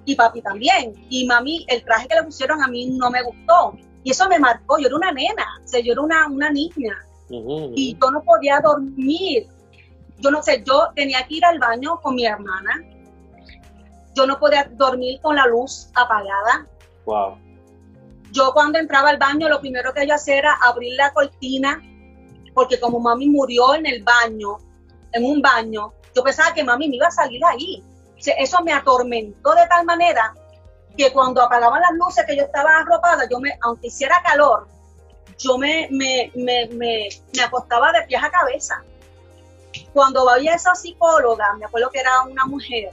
[0.06, 0.94] y papi también.
[1.10, 3.74] Y mami, el traje que le pusieron a mí no me gustó.
[4.04, 4.78] Y eso me marcó.
[4.78, 6.96] Yo era una nena, o sea, yo era una, una niña.
[7.30, 9.48] Y yo no podía dormir.
[10.20, 12.82] Yo no sé, yo tenía que ir al baño con mi hermana.
[14.16, 16.68] Yo no podía dormir con la luz apagada.
[17.06, 17.38] Wow.
[18.32, 21.82] Yo cuando entraba al baño, lo primero que yo hacía era abrir la cortina,
[22.54, 24.58] porque como mami murió en el baño,
[25.12, 27.84] en un baño, yo pensaba que mami me iba a salir ahí.
[28.18, 30.34] eso me atormentó de tal manera
[30.98, 34.68] que cuando apagaban las luces que yo estaba arropada, yo me, aunque hiciera calor,
[35.38, 37.10] yo me, me, me, me,
[37.44, 38.84] acostaba de pies a cabeza.
[39.94, 42.90] Cuando había esa psicóloga, me acuerdo que era una mujer,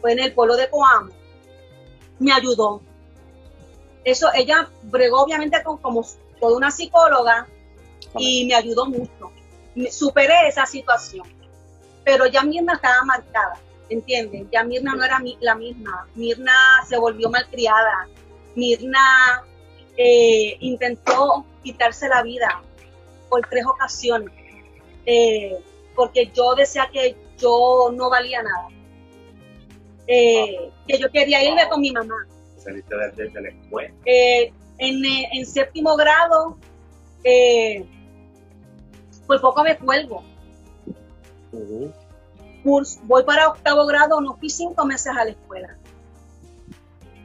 [0.00, 1.10] fue en el pueblo de Coamo,
[2.18, 2.80] me ayudó
[4.04, 6.06] eso, ella bregó obviamente con, como
[6.40, 7.46] toda una psicóloga
[8.16, 9.30] y me ayudó mucho.
[9.90, 11.26] superé esa situación.
[12.04, 14.48] Pero ya Mirna estaba marcada, ¿entienden?
[14.50, 16.06] Ya Mirna no era la misma.
[16.14, 16.52] Mirna
[16.88, 18.08] se volvió malcriada.
[18.54, 19.44] Mirna
[19.96, 22.62] eh, intentó quitarse la vida
[23.28, 24.32] por tres ocasiones.
[25.04, 25.58] Eh,
[25.94, 28.68] porque yo decía que yo no valía nada.
[30.06, 32.26] Eh, que yo quería irme con mi mamá
[32.60, 33.94] saliste desde la escuela?
[34.04, 36.56] Eh, en, eh, en, séptimo grado,
[37.24, 37.84] eh,
[39.26, 40.22] pues poco me cuelgo.
[43.04, 45.76] voy para octavo grado, no fui cinco meses a la escuela.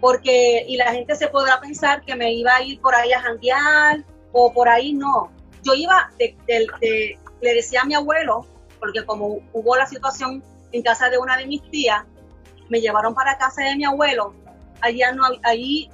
[0.02, 3.22] Porque, y la gente se podrá pensar que me iba a ir por ahí a
[3.22, 5.32] janguear o por ahí no.
[5.64, 8.46] Yo iba, le decía a mi abuelo,
[8.86, 12.04] porque como hubo la situación en casa de una de mis tías,
[12.70, 14.36] me llevaron para casa de mi abuelo
[14.82, 15.90] allá ahí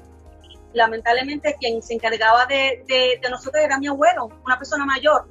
[0.73, 5.27] lamentablemente quien se encargaba de, de, nosotros era mi abuelo, una persona mayor,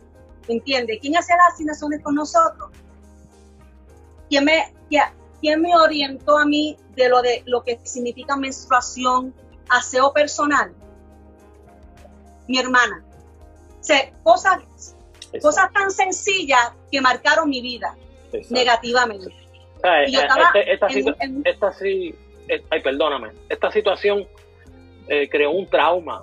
[0.48, 0.98] ¿me entiende?
[1.00, 2.70] ¿Quién hacía las asignaciones con nosotros?
[4.28, 4.74] ¿Quién me,
[5.40, 9.34] quién me orientó a mí de lo, de lo que significa menstruación,
[9.68, 10.74] aseo personal?
[12.48, 13.04] Mi hermana.
[13.80, 14.58] O sea, cosas,
[15.38, 17.96] cosas tan sencillas que marcaron mi vida
[18.50, 19.32] negativamente.
[20.08, 20.52] yo estaba
[21.44, 22.14] esta, sí
[22.48, 24.26] eh, ay, perdóname, esta situación
[25.08, 26.22] eh, creó un trauma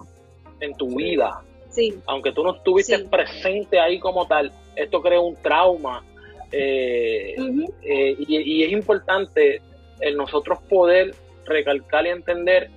[0.59, 1.41] en tu vida.
[1.69, 1.97] Sí.
[2.05, 6.03] Aunque tú no estuviste presente ahí como tal, esto creó un trauma.
[6.51, 7.35] Eh,
[7.83, 9.61] y, es importante
[9.99, 11.13] el nosotros poder
[11.45, 12.69] recalcar y entender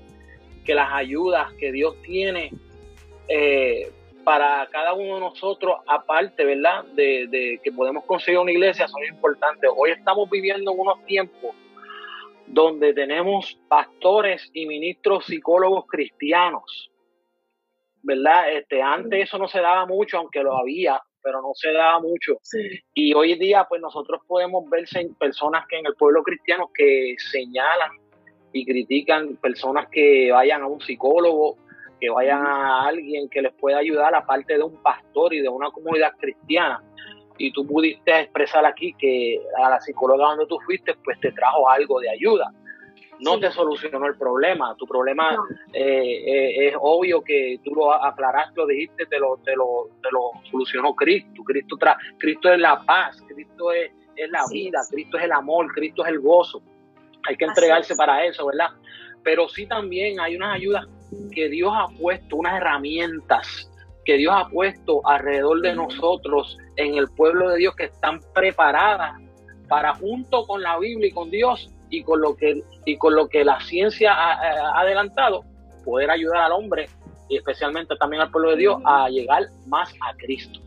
[0.64, 2.52] que las ayudas que Dios tiene
[4.24, 6.84] para cada uno de nosotros, aparte, ¿verdad?
[6.94, 9.70] De, de, que podemos conseguir una iglesia, son importantes.
[9.74, 11.54] Hoy estamos viviendo en unos tiempos
[12.46, 16.90] donde tenemos pastores y ministros psicólogos cristianos,
[18.02, 18.52] ¿verdad?
[18.52, 22.38] Este, antes eso no se daba mucho, aunque lo había, pero no se daba mucho.
[22.94, 24.84] Y hoy día, pues nosotros podemos ver
[25.18, 27.92] personas que en el pueblo cristiano que señalan
[28.52, 31.56] y critican personas que vayan a un psicólogo,
[32.00, 35.70] que vayan a alguien que les pueda ayudar, aparte de un pastor y de una
[35.70, 36.82] comunidad cristiana
[37.40, 41.70] y tú pudiste expresar aquí que a la psicóloga donde tú fuiste, pues te trajo
[41.70, 42.52] algo de ayuda.
[43.20, 44.74] No te solucionó el problema.
[44.76, 45.36] Tu problema
[45.72, 50.10] eh, eh, es obvio que tú lo aclaraste, lo dijiste, te lo, te lo, te
[50.12, 51.42] lo solucionó Cristo.
[51.42, 55.72] Cristo, tra Cristo es la paz, Cristo es, es la vida, Cristo es el amor,
[55.72, 56.62] Cristo es el gozo.
[57.26, 58.68] Hay que entregarse para eso, ¿verdad?
[59.22, 60.86] Pero sí también hay unas ayudas
[61.32, 63.70] que Dios ha puesto, unas herramientas
[64.04, 69.20] que Dios ha puesto alrededor de nosotros en el pueblo de Dios que están preparadas
[69.68, 73.28] para junto con la Biblia y con Dios y con lo que y con lo
[73.28, 75.44] que la ciencia ha, adelantado
[75.84, 76.88] poder ayudar al hombre
[77.28, 80.60] y especialmente también al pueblo de Dios a llegar más a Cristo.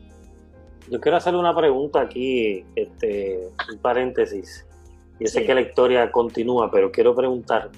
[0.89, 4.65] Yo quiero hacerle una pregunta aquí, este, un paréntesis.
[5.19, 7.69] Yo sé que la historia continúa, pero quiero preguntar,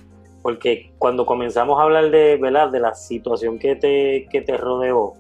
[0.45, 2.69] porque cuando comenzamos a hablar de, ¿verdad?
[2.69, 5.13] de la situación que te, que te rodeó,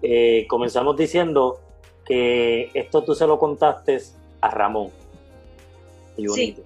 [0.00, 1.58] eh, comenzamos diciendo
[2.04, 3.98] que esto tú se lo contaste
[4.40, 4.90] a Ramón.
[6.16, 6.56] Sí.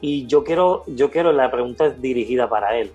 [0.00, 2.92] Y yo quiero, yo quiero, la pregunta es dirigida para él.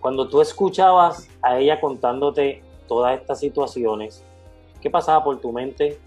[0.00, 4.22] Cuando tú escuchabas a ella contándote todas estas situaciones,
[4.82, 5.98] ¿qué pasaba por tu mente?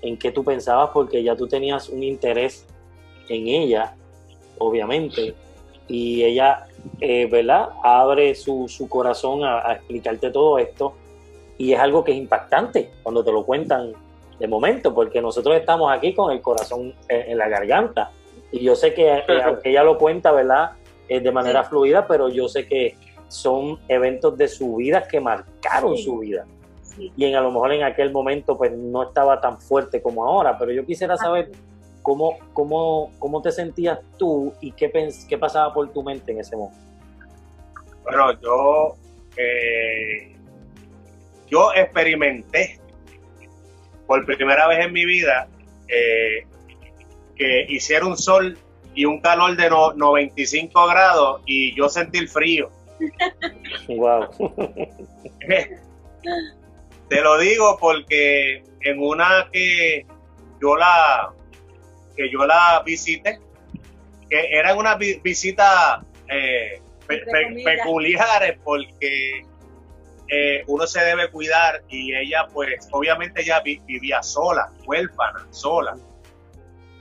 [0.00, 0.88] ¿En qué tú pensabas?
[0.94, 2.64] Porque ya tú tenías un interés
[3.28, 3.94] en ella,
[4.56, 5.34] obviamente,
[5.88, 6.66] y ella,
[7.00, 7.68] eh, ¿verdad?
[7.82, 10.94] Abre su, su corazón a, a, explicarte todo esto,
[11.58, 13.92] y es algo que es impactante cuando te lo cuentan
[14.38, 18.10] de momento, porque nosotros estamos aquí con el corazón en, en la garganta,
[18.50, 20.72] y yo sé que, eh, aunque ella lo cuenta, ¿verdad?
[21.08, 21.70] Eh, de manera Sí.
[21.70, 22.96] fluida, pero yo sé que
[23.28, 26.04] son eventos de su vida que marcaron Sí.
[26.04, 26.44] su vida
[26.82, 27.12] Sí.
[27.16, 30.56] y en, a lo mejor en aquel momento pues no estaba tan fuerte como ahora,
[30.56, 31.50] pero yo quisiera saber
[32.04, 36.40] cómo, cómo, cómo te sentías tú y qué, pens- qué pasaba por tu mente en
[36.40, 36.78] ese momento.
[38.02, 38.94] Bueno, yo,
[39.38, 40.36] eh,
[41.48, 42.78] yo experimenté
[44.06, 45.48] por primera vez en mi vida
[45.88, 46.46] eh,
[47.36, 48.58] que hiciera un sol
[48.94, 52.68] y un calor de no- 95 grados y yo sentí el frío.
[53.88, 54.28] Wow.
[57.08, 60.06] Te lo digo porque en una que
[60.60, 61.32] yo la
[62.16, 63.38] que yo la visité,
[64.30, 69.44] que eran unas vi- visitas eh, pe- pe- peculiares porque
[70.28, 75.96] eh, uno se debe cuidar y ella pues obviamente ya vi- vivía sola, huérfana, sola.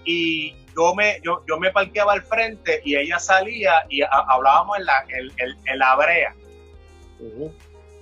[0.06, 4.78] Y yo me, yo, yo me parqueaba al frente y ella salía y ha- hablábamos
[4.80, 6.36] en la, en- en- en la brea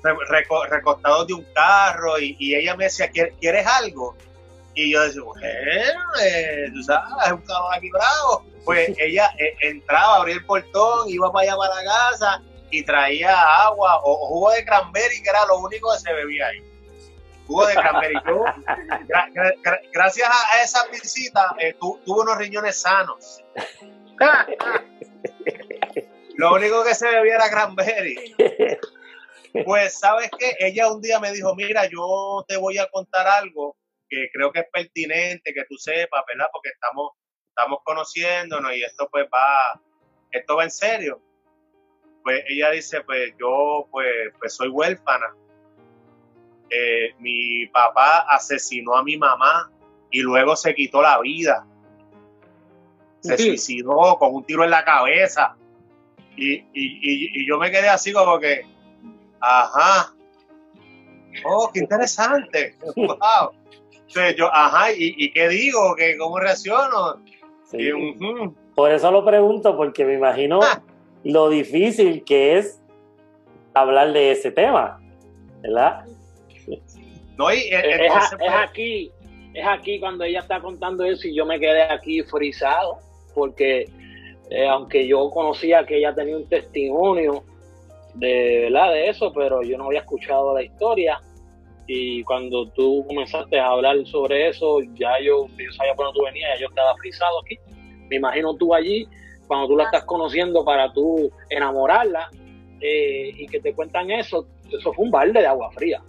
[0.03, 4.15] reco- recostados de un carro y, y ella me decía, "¿Quieres- ¿quieres algo?
[4.75, 5.41] Y yo decía, bueno,
[6.21, 8.45] eh, tú sabes, es un caballo aquí bravo.
[8.63, 13.37] Pues ella eh, entraba, abría el portón, iba para allá para la casa y traía
[13.65, 16.63] agua o, o jugo de cranberry, que era lo único que se bebía ahí.
[17.47, 18.15] Jugo de cranberry.
[18.25, 23.43] Yo, gra- gra- gra- gracias a, a esa visita, eh, tu- tuve unos riñones sanos.
[26.37, 28.35] lo único que se bebía era cranberry.
[29.65, 30.55] Pues, ¿sabes qué?
[30.59, 33.75] Ella un día me dijo, mira, yo te voy a contar algo
[34.11, 36.47] que creo que es pertinente que tú sepas, ¿verdad?
[36.51, 37.11] Porque estamos,
[37.47, 39.81] estamos conociéndonos y esto pues va,
[40.31, 41.21] esto va en serio.
[42.21, 44.07] Pues ella dice, pues yo pues,
[44.37, 45.33] pues soy huérfana.
[46.69, 49.71] Eh, mi papá asesinó a mi mamá
[50.11, 51.65] y luego se quitó la vida.
[53.21, 53.47] Se Sí.
[53.47, 55.55] suicidó con un tiro en la cabeza.
[56.35, 58.65] Y, y, y, y yo me quedé así como que,
[59.39, 60.13] Ajá.
[61.45, 62.75] Oh, qué interesante.
[62.95, 63.60] Wow.
[64.11, 65.95] Entonces yo, ajá, ¿y, y qué digo?
[65.97, 67.21] ¿Qué, ¿Cómo reacciono?
[67.63, 67.77] Sí.
[67.79, 68.53] Y, ujú.
[68.75, 70.81] Por eso lo pregunto, porque me imagino Ah.
[71.23, 72.81] lo difícil que es
[73.73, 74.99] hablar de ese tema,
[75.61, 76.05] ¿verdad?
[77.37, 79.11] No, y, eh, Es, entonces, es pues, aquí,
[79.53, 82.99] es aquí cuando ella está contando eso y yo me quedé aquí frisado,
[83.33, 83.85] porque
[84.49, 87.43] eh, aunque yo conocía que ella tenía un testimonio
[88.15, 91.21] de verdad de eso, pero yo no había escuchado la historia.
[91.93, 96.23] Y cuando tú comenzaste a hablar sobre eso, ya yo, yo sabía por dónde tú
[96.23, 97.59] venías, yo estaba frisado aquí.
[98.07, 99.09] Me imagino tú allí,
[99.45, 102.29] cuando tú la estás conociendo para tú enamorarla
[102.79, 106.01] eh, y que te cuentan eso, eso fue un balde de agua fría.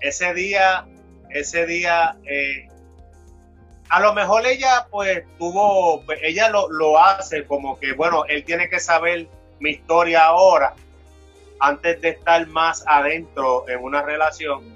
[0.00, 0.86] ese día,
[1.28, 2.68] ese día, eh,
[3.90, 8.42] a lo mejor ella pues tuvo, pues ella lo, lo hace como que, bueno, él
[8.42, 9.28] tiene que saber
[9.60, 10.72] mi historia ahora,
[11.60, 14.75] antes de estar más adentro en una relación.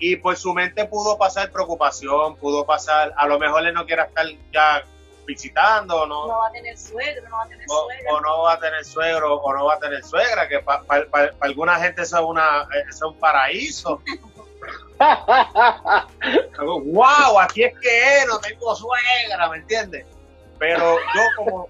[0.00, 4.04] Y pues su mente pudo pasar preocupación, pudo pasar, a lo mejor él no quiera
[4.04, 4.82] estar ya
[5.26, 8.12] visitando, no, No va a tener suegro, no va a tener o, suegra.
[8.14, 10.84] o no va a tener suegro o no va a tener suegra, que para
[11.40, 14.02] alguna gente eso es, una, eso es un paraíso.
[16.58, 20.04] wow, aquí es que no tengo suegra, ¿me entiendes?
[20.58, 21.68] Pero yo como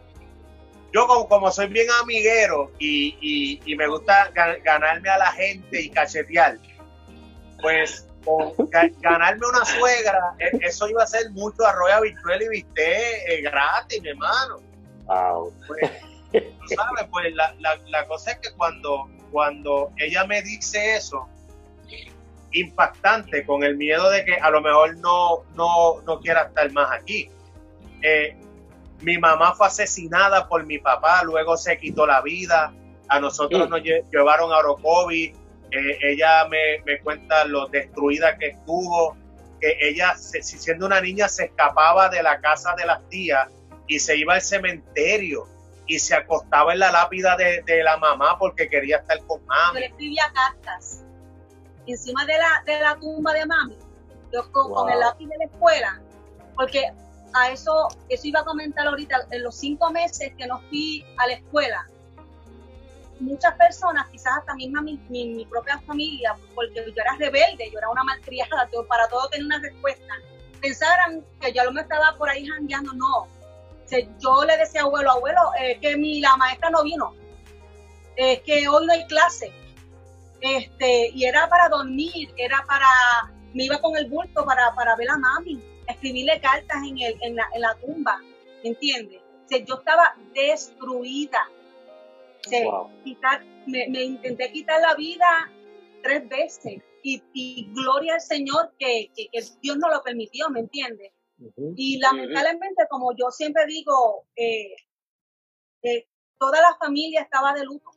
[0.92, 5.30] yo como, como soy bien amiguero y, y- y me gusta ga- ganarme a la
[5.32, 6.58] gente y cachetear,
[7.62, 13.22] pues ga- ganarme una suegra, e- eso iba a ser mucho arroz, habichuel y bistec
[13.28, 14.58] eh, gratis, mi hermano
[15.06, 15.52] Wow.
[15.66, 15.90] pues,
[16.32, 21.28] tú sabes, pues la, la, la cosa es que cuando, cuando ella me dice eso,
[22.52, 26.90] impactante, con el miedo de que a lo mejor no, no, no quiera estar más
[26.92, 27.30] aquí.
[28.02, 28.36] Eh,
[29.00, 32.72] mi mamá fue asesinada por mi papá, luego se quitó la vida,
[33.08, 35.32] a nosotros nos lle- llevaron a Orocovi,
[35.72, 39.16] Eh, ella me, me, cuenta lo destruida que estuvo,
[39.60, 43.48] que ella, siendo una niña, se escapaba de la casa de las tías
[43.86, 45.46] y se iba al cementerio
[45.90, 49.74] y se acostaba en la lápida de, la mamá porque quería estar con mami.
[49.74, 51.02] Yo le escribía cartas
[51.86, 53.76] encima de la, de la tumba de mami,
[54.32, 56.00] yo con, el lápiz de la escuela,
[56.54, 56.92] porque
[57.34, 61.26] a eso, eso iba a comentar ahorita, en los cinco meses que no fui a
[61.26, 61.88] la escuela,
[63.20, 67.88] muchas personas, quizás hasta misma mi, mi, propia familia, porque yo era rebelde, yo era
[67.88, 70.14] una malcriada, para todo tenía una respuesta,
[70.60, 73.26] pensaran que yo lo me estaba por ahí jangueando, no.
[74.18, 77.14] yo le decía abuelo, abuelo, eh, que mi, la maestra no vino,
[78.16, 79.52] es que hoy no hay clase,
[80.40, 82.86] este, y era para dormir, era para,
[83.54, 87.36] me iba con el bulto para, para ver a mami, escribirle cartas en, el, en,
[87.36, 88.20] la, en la tumba,
[88.62, 89.20] ¿entiendes?
[89.58, 91.48] yo estaba destruida,
[93.66, 95.50] me, intenté quitar la vida
[96.02, 99.10] tres veces y, gloria al Señor que,
[99.62, 101.12] Dios no lo permitió, ¿me entiendes?
[101.76, 104.74] Y lamentablemente, como yo siempre digo, eh,
[105.82, 106.06] eh,
[106.38, 107.90] toda la familia estaba de luto.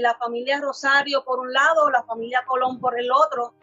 [0.00, 3.54] la familia Rosario por un lado, la familia Colón por el otro.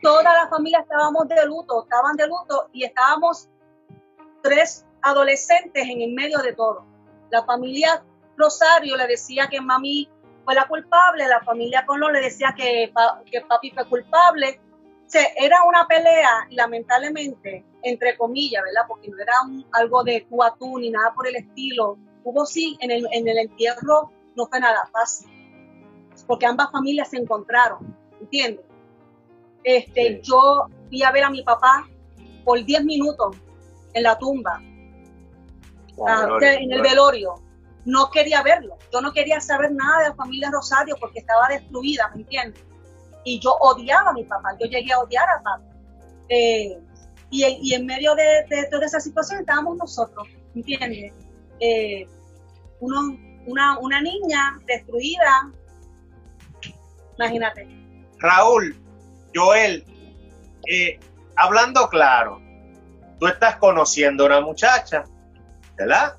[0.00, 3.48] Toda la familia estábamos de luto, estaban de luto y estábamos
[4.42, 6.84] tres adolescentes en el medio de todo.
[7.30, 8.04] La familia
[8.38, 10.08] Rosario le decía que mami
[10.44, 12.90] fue la culpable, la familia Colón le decía que,
[13.30, 14.60] que papi fue culpable.
[15.06, 18.86] O era una pelea, lamentablemente, entre comillas, ¿verdad?
[18.88, 19.32] Porque no era
[19.72, 21.98] algo de tú a tú ni nada por el estilo.
[22.24, 25.28] Hubo sí, en el, en el entierro no fue nada fácil,
[26.26, 28.64] porque ambas familias se encontraron, ¿entiendes?
[29.64, 31.86] Este, Yo fui a ver a mi papá
[32.44, 33.36] por 10 minutos
[33.94, 34.62] en la tumba,
[36.06, 37.47] ah, en el velorio
[37.88, 38.76] no quería verlo.
[38.92, 42.62] Yo no quería saber nada de la familia Rosario porque estaba destruida, ¿me entiendes?
[43.24, 45.62] Y yo odiaba a mi papá, yo llegué a odiar a papá.
[46.28, 46.78] Eh,
[47.30, 51.14] y, en medio de, toda esa situación estábamos nosotros, ¿me entiendes?
[51.60, 52.06] Eh,
[52.80, 55.50] una, una niña destruida,
[57.16, 57.66] imagínate.
[58.18, 58.76] Raúl,
[59.34, 59.84] Joel,
[60.70, 61.00] eh,
[61.36, 62.38] hablando claro,
[63.18, 65.04] tú estás conociendo a una muchacha,
[65.76, 66.16] ¿verdad?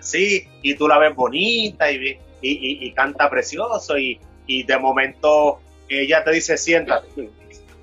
[0.00, 6.32] Así, y tú la ves bonita y, y, canta precioso, y, de momento ella te
[6.32, 7.30] dice, siéntate.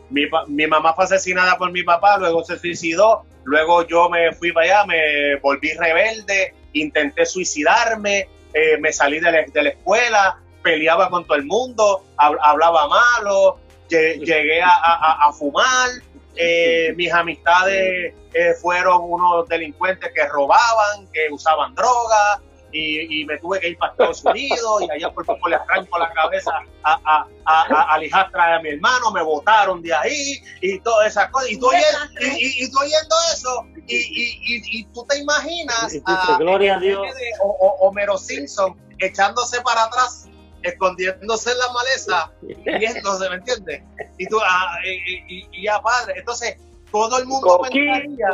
[0.10, 4.52] Mi, mi, mamá fue asesinada por mi papá, luego se suicidó, luego yo me fui
[4.52, 11.26] para allá, me volví rebelde, intenté suicidarme, eh, me salí de la, escuela, peleaba con
[11.26, 13.60] todo el mundo, hablaba malo,
[13.90, 15.90] llegué a, fumar,
[16.38, 23.60] eh, mis amistades eh, fueron unos delincuentes que robaban, que usaban drogas, y, me tuve
[23.60, 26.52] que ir para Estados Unidos y allá por poco le arranco la cabeza
[26.84, 31.50] a, a, a, hijastra de mi hermano, me botaron de ahí y todas esas cosas.
[31.50, 31.76] Y estoy,
[32.22, 37.08] y, y, oyendo eso y, tú te imaginas a, Gloria a Dios.
[37.42, 40.27] o, Homero Simpson echándose para atrás
[40.68, 43.84] escondiéndose en la maleza, viéndose, ¿me entiendes?
[44.18, 46.58] Y tú, ah, y, ya padre, entonces
[46.92, 48.30] todo el mundo pensaría,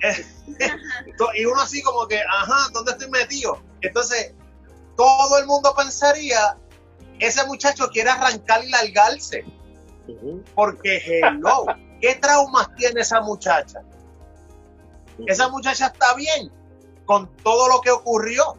[1.34, 3.60] y uno así como que, ajá, ¿dónde estoy metido?
[3.80, 4.34] Entonces,
[4.96, 6.56] todo el mundo pensaría,
[7.18, 9.44] ese muchacho quiere arrancar y largarse.
[10.54, 11.66] Porque, hello,
[12.00, 13.82] ¿qué traumas tiene esa muchacha?
[15.26, 16.50] Esa muchacha está bien
[17.04, 18.56] con todo lo que ocurrió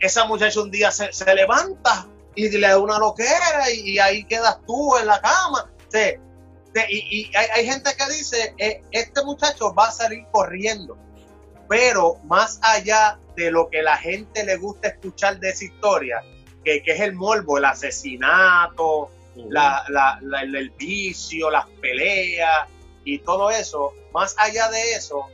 [0.00, 4.96] esa muchacha un día se, levanta y le da una loquera y, ahí quedas tú
[4.96, 5.70] en la cama.
[6.88, 10.96] y, hay, gente que dice, eh, este muchacho va a salir corriendo,
[11.68, 16.22] pero más allá de lo que la gente le gusta escuchar de esa historia,
[16.64, 22.68] que, es el morbo, el asesinato, el vicio, las peleas
[23.04, 25.26] y todo eso, más allá de eso,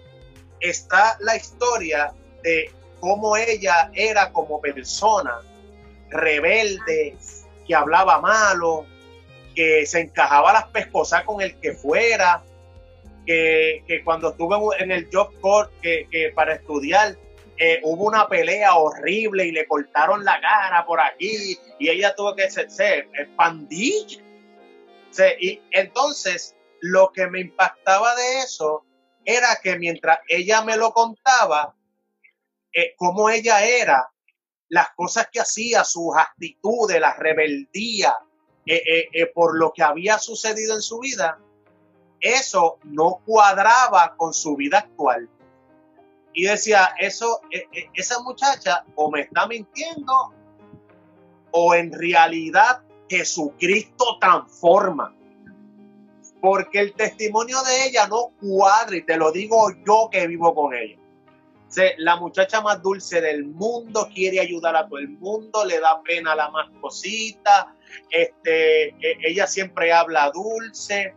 [0.60, 2.12] está la historia
[2.42, 5.40] de cómo ella era como persona,
[6.10, 7.16] rebelde,
[7.66, 8.86] que hablaba malo,
[9.54, 12.44] que se encajaba las pescosas con el que fuera,
[13.26, 17.16] que, cuando estuve en el job court que, para estudiar,
[17.58, 22.36] eh, hubo una pelea horrible y le cortaron la cara por aquí y ella tuvo
[22.36, 24.22] que ser, ser pandilla.
[25.40, 28.84] y entonces lo que me impactaba de eso
[29.24, 31.74] era que mientras ella me lo contaba,
[32.78, 34.12] eh, cómo ella era,
[34.68, 38.14] las cosas que hacía, sus actitudes, la rebeldía
[38.66, 41.38] eh, eh, por lo que había sucedido en su vida,
[42.20, 45.26] eso no cuadraba con su vida actual.
[46.34, 47.40] Y decía, eso,
[47.94, 50.34] esa muchacha o me está mintiendo
[51.52, 55.16] o en realidad Jesucristo transforma.
[56.42, 60.74] Porque el testimonio de ella no cuadra, y te lo digo yo que vivo con
[60.74, 60.98] ella.
[61.98, 66.32] La muchacha más dulce del mundo quiere ayudar a todo el mundo, le da pena
[66.32, 67.74] a la más cosita,
[68.10, 71.14] este, e, ella siempre habla dulce,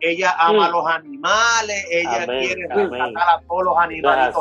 [0.00, 4.34] ella ama a los animales, ella quiere rescatar a todos los animales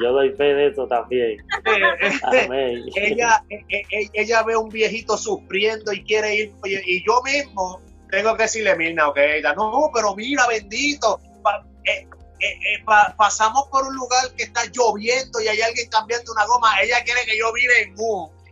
[0.00, 1.36] yo doy fe de eso también.
[2.96, 7.80] ella, e, e, ella ve un viejito sufriendo y quiere ir, y yo mismo
[8.10, 9.18] tengo que decirle, Mirna, ok,
[9.56, 11.20] no, pero mira, bendito,
[12.42, 12.84] eh, eh,
[13.16, 17.24] pasamos por un lugar que está lloviendo y hay alguien cambiando una goma, ella quiere
[17.24, 18.42] que yo vive en un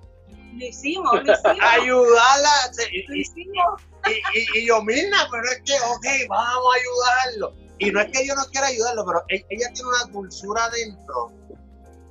[0.56, 1.58] lo hicimos, lo hicimos.
[1.60, 2.50] Ayudarla.
[2.92, 7.54] Y, y, yo, Mirna, pero es que, ok, vamos a ayudarlo.
[7.78, 11.32] Y no es que yo no quiera ayudarlo, pero e, ella tiene una dulzura dentro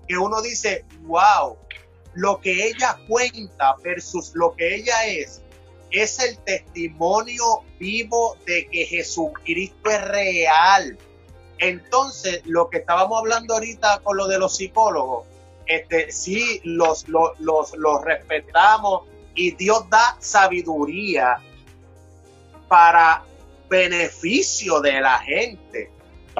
[0.08, 1.58] que uno dice, wow,
[2.16, 5.42] lo que ella cuenta versus lo que ella es,
[5.92, 7.44] es el testimonio
[7.80, 10.98] vivo de que Jesucristo es real.
[11.60, 15.28] Entonces, lo que estábamos hablando ahorita con lo de los psicólogos,
[15.66, 19.04] este, sí los, los, los, respetamos
[19.36, 21.38] y Dios da sabiduría
[22.68, 23.24] para
[23.70, 25.92] beneficio de la gente.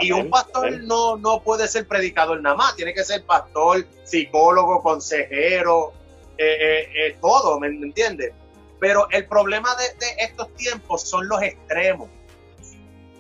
[0.02, 4.82] Y un pastor no, no puede ser predicador nada más, tiene que ser pastor, psicólogo,
[4.82, 5.94] consejero,
[6.38, 8.32] eh, eh, eh, todo, ¿me entiendes?
[8.80, 12.08] Pero el problema de, de, estos tiempos son los extremos,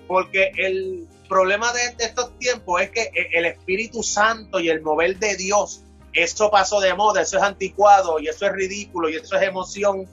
[0.07, 5.37] porque el problema de, estos tiempos es que el Espíritu Santo y el mover de
[5.37, 9.43] Dios eso pasó de moda, eso es anticuado y eso es ridículo y eso es
[9.43, 10.07] emoción.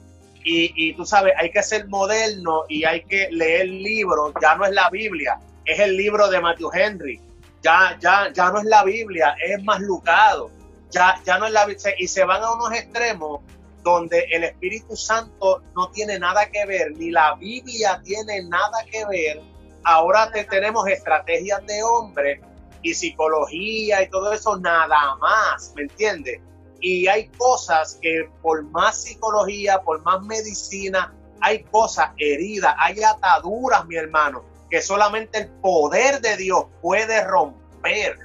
[0.49, 4.33] Y, tú sabes, hay que ser moderno y hay que leer libros.
[4.41, 7.21] Ya no es la Biblia, es el libro de Matthew Henry.
[7.61, 10.49] Ya, ya, ya no es la Biblia, es más lucado.
[10.91, 11.93] Ya, ya no es la Biblia.
[11.97, 13.41] Y se van a unos extremos
[13.83, 19.05] donde el Espíritu Santo no tiene nada que ver, ni la Biblia tiene nada que
[19.05, 19.41] ver.
[19.89, 22.41] Ahora tenemos estrategias de hombre
[22.81, 26.41] y psicología y todo eso, nada más, ¿me entiendes?
[26.81, 33.85] Y hay cosas que por más psicología, por más medicina, hay cosas heridas, hay ataduras,
[33.85, 38.17] mi hermano, que solamente el poder de Dios puede romper.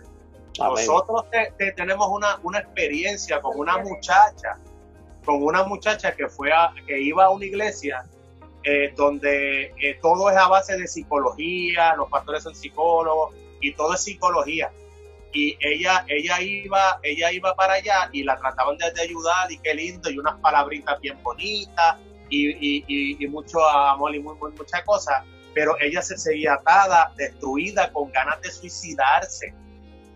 [0.58, 1.26] Nosotros
[1.76, 4.58] tenemos una, una, experiencia con una muchacha,
[5.24, 8.04] con una muchacha que fue a, que iba a una iglesia
[8.64, 13.94] eh, donde eh, todo es a base de psicología, los pastores son psicólogos, y todo
[13.94, 14.70] es psicología.
[15.32, 19.74] Y ella, ella iba, ella iba para allá y la trataban de, ayudar y qué
[19.74, 21.96] lindo y unas palabritas bien bonitas
[22.28, 25.24] y, mucho amor y muy, muchas cosas.
[25.54, 29.54] Pero ella se seguía atada, destruida, con ganas de suicidarse.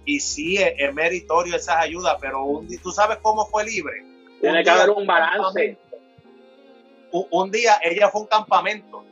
[0.05, 4.05] Y sí, es, meritorio esas ayudas, pero un, tú sabes cómo fue libre.
[4.41, 5.79] Tiene que haber un balance.
[7.13, 9.05] Un, día ella fue a un campamento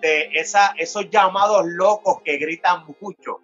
[0.00, 3.40] de esos llamados locos que gritan mucho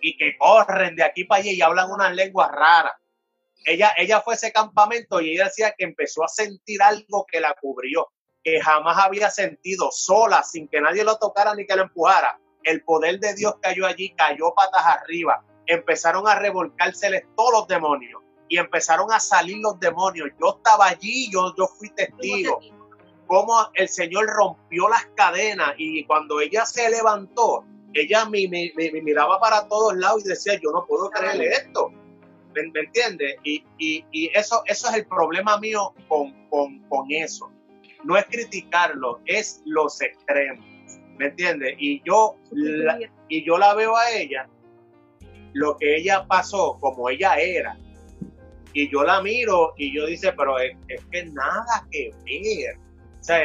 [0.00, 2.92] y que corren de aquí para allá y hablan unas lenguas raras.
[3.64, 7.40] Ella, ella fue a ese campamento y ella decía que empezó a sentir algo que
[7.40, 8.08] la cubrió,
[8.42, 12.38] que jamás había sentido sola, sin que nadie lo tocara ni que lo empujara.
[12.62, 15.44] El poder de Dios cayó allí, cayó patas arriba.
[15.66, 20.30] Empezaron a revolcárseles todos los demonios y empezaron a salir los demonios.
[20.40, 22.60] Yo estaba allí, yo, yo fui testigo
[23.30, 27.64] cómo el Señor rompió las cadenas y cuando ella se levantó,
[27.94, 28.48] ella me,
[29.04, 31.92] miraba para todos lados y decía, yo no puedo creerle esto.
[32.52, 33.36] ¿Me, entiendes?
[33.44, 34.02] Y,
[34.34, 36.34] eso, eso es el problema mío con,
[37.08, 37.48] eso.
[38.02, 40.66] No es criticarlo, es los extremos.
[41.16, 41.76] ¿Me entiendes?
[41.78, 44.48] Y yo, la, y yo la veo a ella,
[45.52, 47.78] lo que ella pasó, como ella era.
[48.72, 50.74] Y yo la miro y yo dice, pero es
[51.12, 52.89] que nada que ver
[53.20, 53.42] o sea,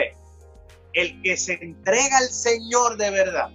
[0.93, 3.49] el que se entrega al Señor de verdad,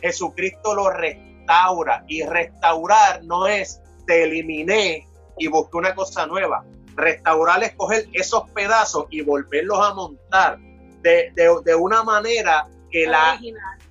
[0.00, 2.04] Jesucristo lo restaura.
[2.08, 5.06] Y restaurar no es te eliminé
[5.38, 6.64] y busqué una cosa nueva.
[6.94, 10.58] Restaurar es coger esos pedazos y volverlos a montar
[11.02, 13.38] de, una manera que la...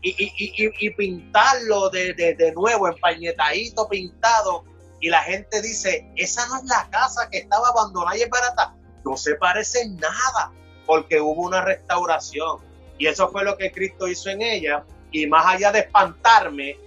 [0.02, 4.64] Y, pintarlo de, de, nuevo, empañetadito, pintado.
[5.02, 8.76] Y la gente dice, esa no es la casa que estaba abandonada y es barata.
[9.04, 10.52] No se parece nada
[10.86, 12.60] porque hubo una restauración.
[12.98, 14.84] Y eso fue lo que Cristo hizo en ella.
[15.12, 16.78] Y más allá de espantarme,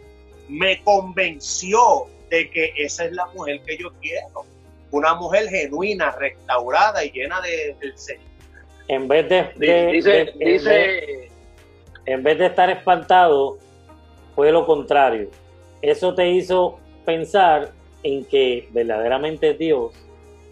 [0.48, 4.44] me convenció de que esa es la mujer que yo quiero.
[4.90, 8.22] Una mujer genuina, restaurada y llena de, del Señor.
[8.88, 9.52] En vez de,
[9.90, 11.30] dice,
[12.06, 13.58] en vez de estar espantado,
[14.34, 15.28] fue lo contrario.
[15.82, 17.72] Eso te hizo pensar
[18.02, 19.92] en que verdaderamente Dios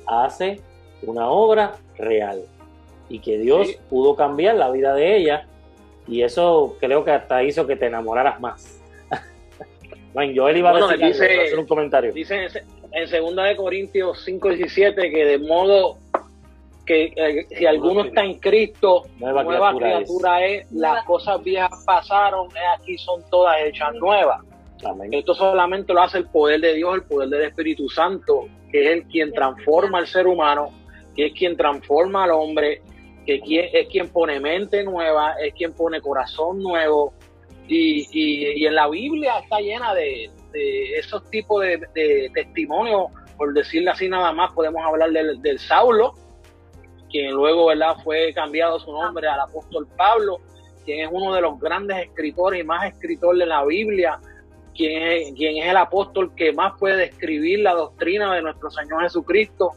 [0.06, 0.60] hace
[1.02, 2.46] una obra real
[3.08, 5.46] y que Dios pudo cambiar la vida de ella
[6.08, 8.80] y eso creo que hasta hizo que te enamoraras más.
[10.14, 12.12] bueno, Joel iba a, decir hacer un comentario.
[12.12, 12.48] Dice
[12.92, 15.98] en 2 de Corintios 5:17 que de modo
[16.86, 20.70] que eh, si alguno está en Cristo, nueva, criatura, es.
[20.70, 22.48] las cosas viejas pasaron,
[22.78, 24.40] aquí son todas hechas nuevas.
[25.10, 28.92] Esto solamente lo hace el poder de Dios, el poder del Espíritu Santo, que es
[28.98, 30.70] el quien transforma al ser humano,
[31.16, 32.82] que es quien transforma al hombre,
[33.26, 37.12] que es quien pone mente nueva, es quien pone corazón nuevo.
[37.68, 40.30] Y, en la Biblia está llena de,
[40.96, 46.14] esos tipos de, testimonios, por decirle así nada más, podemos hablar del, del Saulo,
[47.10, 47.96] quien luego ¿verdad?
[48.02, 50.38] fue cambiado su nombre al apóstol Pablo,
[50.84, 54.20] quien es uno de los grandes escritores y más escritores de la Biblia,
[54.74, 59.02] quien es, quien es el apóstol que más puede describir la doctrina de nuestro Señor
[59.02, 59.72] Jesucristo.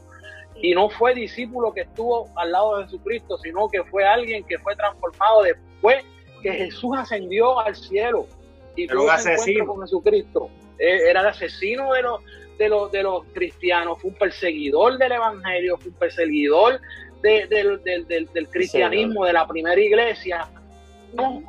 [0.62, 4.58] Y no fue discípulo que estuvo al lado de Jesucristo, sino que fue alguien que
[4.60, 6.04] fue transformado después
[6.42, 8.28] que Jesús ascendió al cielo
[8.76, 10.50] y tuvo un encuentro con Jesucristo.
[10.78, 12.22] Eh, era el asesino de los,
[12.58, 16.80] de, los, de los cristianos, fue un perseguidor del Evangelio, fue un perseguidor
[17.22, 20.48] del, cristianismo, de la primera iglesia,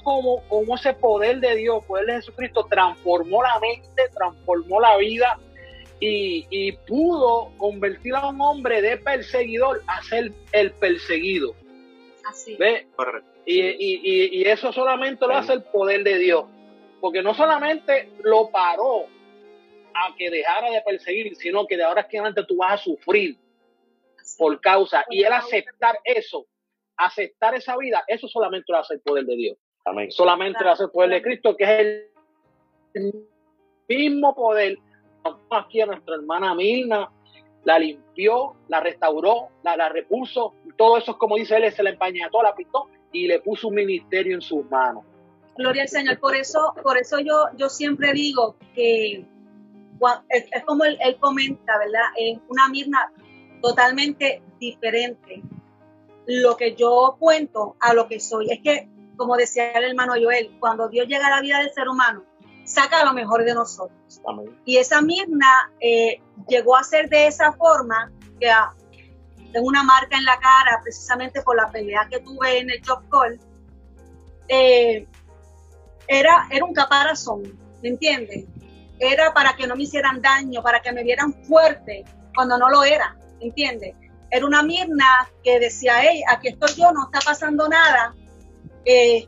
[0.02, 5.38] como, como ese poder de Dios, poder de Jesucristo, transformó la mente, transformó la vida
[6.00, 11.54] y, pudo convertir a un hombre de perseguidor a ser el perseguido.
[12.26, 12.56] Así.
[13.46, 16.44] Y, y, eso solamente lo hace el poder de Dios,
[17.00, 19.06] porque no solamente lo paró
[19.94, 23.36] a que dejara de perseguir, sino que de ahora en adelante tú vas a sufrir
[24.38, 25.04] por causa.
[25.10, 26.46] Y el aceptar eso,
[26.96, 29.58] aceptar esa vida, eso solamente lo hace el poder de Dios.
[30.10, 31.70] Solamente lo hace el poder de Cristo, que es
[32.94, 33.14] el
[33.88, 34.78] mismo poder.
[35.50, 37.10] Aquí a nuestra hermana Milna,
[37.64, 40.54] la limpió, la restauró, la, repuso.
[40.76, 43.74] Todo eso es como dice él, se la empañató, la pintó y le puso un
[43.74, 45.04] ministerio en sus manos.
[45.56, 46.18] Gloria al Señor.
[46.18, 49.24] Por eso, por eso yo, yo siempre digo que
[50.30, 52.08] es, como él, él, comenta, ¿verdad?
[52.16, 53.12] Es una Mirna
[53.60, 55.42] totalmente diferente
[56.26, 58.50] lo que yo cuento a lo que soy.
[58.50, 61.88] Es que, como decía el hermano Joel, cuando Dios llega a la vida del ser
[61.88, 62.24] humano,
[62.64, 64.20] saca lo mejor de nosotros.
[64.64, 68.72] Y esa Mirna eh, llegó a ser de esa forma que ah,
[69.52, 73.02] tengo una marca en la cara precisamente por la pelea que tuve en el job
[73.10, 73.40] call.
[74.48, 75.06] Eh,
[76.06, 77.42] era, era un caparazón,
[77.82, 78.44] ¿me entiendes?
[78.98, 82.04] Era para que no me hicieran daño, para que me vieran fuerte
[82.34, 83.16] cuando no lo era.
[83.40, 83.94] ¿entiendes?
[84.30, 88.14] Era una Mirna que decía, hey, aquí estoy yo, no está pasando nada.
[88.84, 89.26] Eh,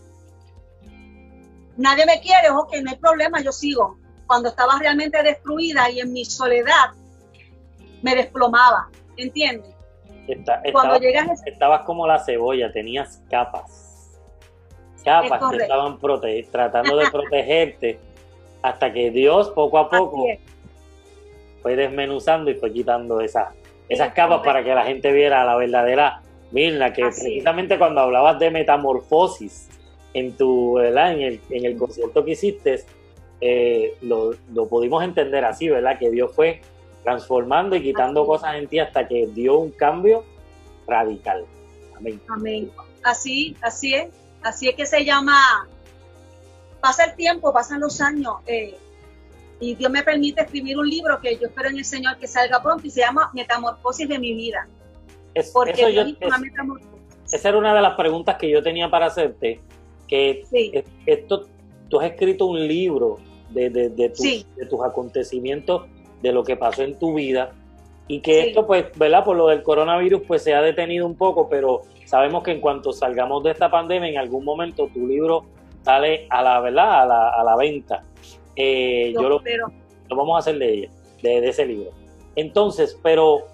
[1.83, 3.99] nadie me quiere, ok, no hay problema, yo sigo.
[4.26, 6.91] Cuando estaba realmente destruida y en mi soledad,
[8.03, 9.74] me desplomaba, ¿entiendes?
[10.72, 14.18] Cuando llegas estabas como la cebolla, tenías capas.
[15.05, 15.99] Capas que estaban
[16.51, 17.99] tratando de protegerte
[18.62, 20.24] hasta que Dios poco a poco
[21.61, 23.53] fue desmenuzando y fue quitando esa,
[23.89, 26.22] esas capas para que la gente viera la verdadera
[26.53, 29.68] Mirna, que precisamente cuando hablabas de metamorfosis
[30.14, 31.12] en tu, ¿verdad?
[31.12, 32.84] En el, en el concierto que hiciste,
[33.40, 34.36] eh, lo,
[34.68, 35.98] pudimos entender así, ¿verdad?
[35.98, 36.60] Que Dios fue
[37.02, 40.24] transformando y quitando cosas en ti hasta que dio un cambio
[40.86, 41.44] radical.
[41.96, 42.20] Amén.
[42.28, 42.70] Amén.
[43.02, 44.08] Así, así es.
[44.42, 45.68] Así es que se llama,
[46.80, 48.34] pasa el tiempo, pasan los años.
[48.46, 48.76] Eh,
[49.58, 52.62] y Dios me permite escribir un libro que yo espero en el Señor que salga
[52.62, 54.68] pronto y se llama Metamorfosis de mi vida.
[55.52, 56.06] porque
[57.32, 59.60] Esa era una de las preguntas que yo tenía para hacerte,
[60.12, 61.46] que esto,
[61.88, 63.16] tú has escrito un libro
[63.48, 65.86] de, de, de, tus acontecimientos,
[66.20, 67.52] de lo que pasó en tu vida,
[68.08, 69.24] y que esto, pues, ¿verdad?
[69.24, 72.92] Por lo del coronavirus, pues se ha detenido un poco, pero sabemos que en cuanto
[72.92, 75.46] salgamos de esta pandemia, en algún momento tu libro
[75.82, 77.02] sale a la, ¿verdad?
[77.02, 78.02] A la, a la venta.
[78.54, 80.90] Eh, yo lo, lo, vamos a hacer de ella,
[81.22, 81.90] de, ese libro.
[82.36, 83.46] Entonces, pero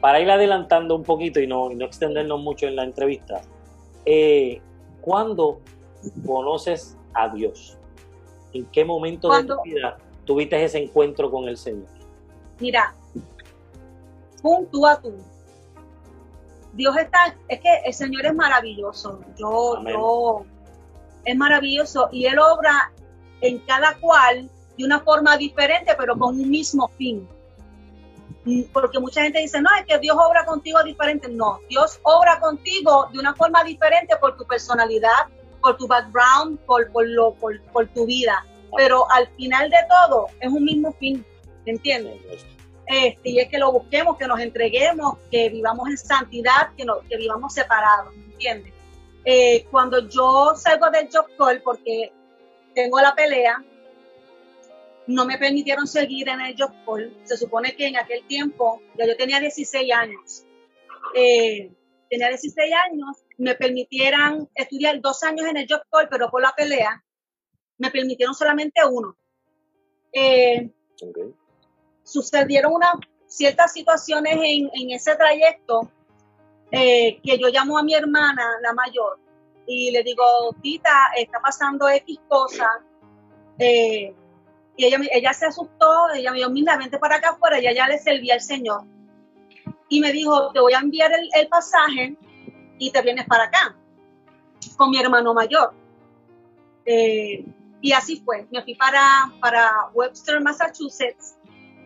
[0.00, 3.42] para ir adelantando un poquito y no, no extendernos mucho en la entrevista,
[4.06, 4.62] eh,
[5.02, 5.60] ¿cuándo
[6.24, 7.78] conoces a Dios?
[8.52, 11.88] ¿En qué momento de tu vida tuviste ese encuentro con el Señor?
[12.58, 12.94] Mira,
[14.42, 15.14] punto a tú.
[16.72, 19.20] Dios está, es que el Señor es maravilloso.
[19.36, 20.44] Yo, yo,
[21.24, 22.92] es maravilloso y Él obra
[23.40, 27.28] en cada cual de una forma diferente, pero con un mismo fin.
[28.44, 31.28] Mm, porque mucha gente dice, no, es que Dios obra contigo diferente.
[31.28, 35.26] No, Dios obra contigo de una forma diferente por tu personalidad,
[35.60, 38.44] por tu background, por, por, lo, por, tu vida.
[38.76, 41.24] Pero al final de todo es un mismo fin,
[41.64, 42.20] ¿entiendes?
[42.86, 47.00] Este, y es que lo busquemos, que nos entreguemos, que vivamos en santidad, que, no,
[47.08, 48.14] que vivamos separados.
[48.14, 48.72] entiendes?
[49.24, 52.12] Eh, cuando yo salgo del job call, porque
[52.74, 53.62] tengo la pelea,
[55.06, 57.14] no me permitieron seguir en el job call.
[57.24, 60.44] Se supone que en aquel tiempo, ya yo tenía 16 años,
[61.14, 61.70] eh,
[62.08, 66.52] tenía 16 años, me permitieran estudiar dos años en el job call, pero por la
[66.56, 67.02] pelea,
[67.78, 69.16] me permitieron solamente uno.
[70.12, 70.70] Eh,
[72.02, 72.94] sucedieron unas
[73.26, 75.90] ciertas situaciones en, en ese trayecto
[76.72, 79.20] eh, que yo llamo a mi hermana, la mayor,
[79.66, 80.24] y le digo,
[80.62, 82.68] Tita, está pasando X cosa.
[83.58, 84.14] Eh,
[84.76, 87.86] y ella, ella se asustó, ella me dijo, mira, vente para acá afuera, ella ya
[87.86, 88.82] le servía al Señor.
[89.88, 92.16] Y me dijo, te voy a enviar el, el pasaje
[92.78, 93.76] y te vienes para acá
[94.76, 95.72] con mi hermano mayor.
[96.84, 97.44] Eh,
[97.80, 99.00] y así fue, me fui para,
[99.40, 101.36] para Webster, Massachusetts,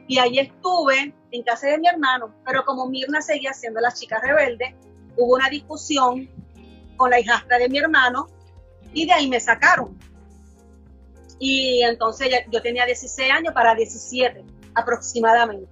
[0.07, 4.20] y ahí estuve en casa de mi hermano, pero como Mirna seguía siendo la chica
[4.20, 4.76] rebelde,
[5.16, 6.28] hubo una discusión
[6.97, 8.28] con la hijastra de mi hermano
[8.93, 9.99] y de ahí me sacaron.
[11.38, 15.68] Y entonces yo tenía 16 años para 17 aproximadamente.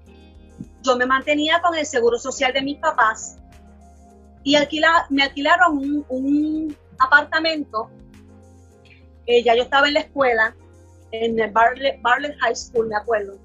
[0.82, 3.38] Yo me mantenía con el seguro social de mis papás
[4.42, 7.90] y alquila, me alquilaron un, un apartamento.
[9.26, 10.56] Ya yo estaba en la escuela,
[11.12, 13.38] en el Bartlett, Bartlett High School, me acuerdo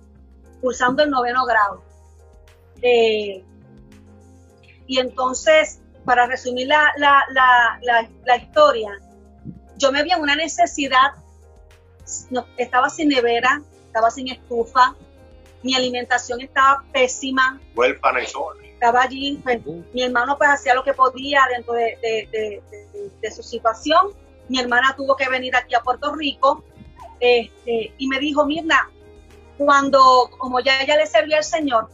[0.66, 1.84] cursando el noveno grado.
[2.82, 3.44] Eh,
[4.88, 9.00] y entonces, para resumir la, la, la, la, historia,
[9.78, 11.12] yo me vi en una necesidad,
[12.32, 14.96] no, estaba sin nevera, estaba sin estufa,
[15.62, 17.60] mi alimentación estaba pésima.
[17.76, 18.65] Huérfana y sola.
[18.86, 19.62] Estaba allí, pues,
[19.94, 22.62] mi hermano pues hacía lo que podía dentro de, de, de,
[23.20, 24.10] de, su situación.
[24.48, 26.64] Mi hermana tuvo que venir aquí a Puerto Rico
[27.20, 28.92] este, y me dijo, Mirna,
[29.58, 31.90] cuando, como ya ella le servía al Señor,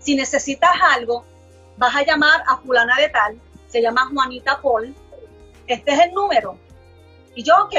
[0.00, 1.24] si necesitas algo,
[1.76, 4.92] vas a llamar a fulana de tal, se llama Juanita Paul,
[5.68, 6.58] este es el número.
[7.36, 7.76] Y yo, ok,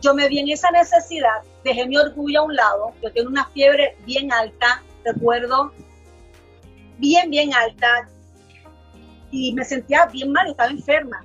[0.00, 3.44] yo me vi en esa necesidad, dejé mi orgullo a un lado, yo tengo una
[3.48, 5.74] fiebre bien alta, recuerdo,
[6.98, 8.08] bien, bien alta,
[9.30, 11.22] y me sentía bien mal, estaba enferma.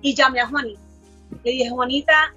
[0.00, 0.80] Y llamé a Juanita.
[1.44, 2.34] Le dije, Juanita,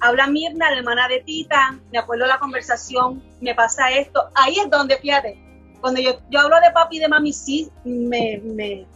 [0.00, 4.28] habla Mirna, la hermana de Tita, me acuerdo la conversación, me pasa esto.
[4.34, 5.38] Ahí es donde, fíjate,
[5.80, 8.86] cuando yo, yo hablo de papi y de mami, sí, me, me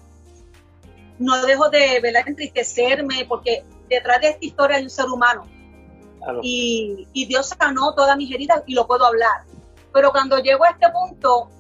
[1.19, 2.23] no dejo de ¿verdad?
[2.27, 5.47] entristecerme, porque detrás de esta historia hay un ser humano.
[6.43, 9.45] Y, y, Dios sanó todas mis heridas y lo puedo hablar.
[9.93, 11.51] Pero cuando llego a este punto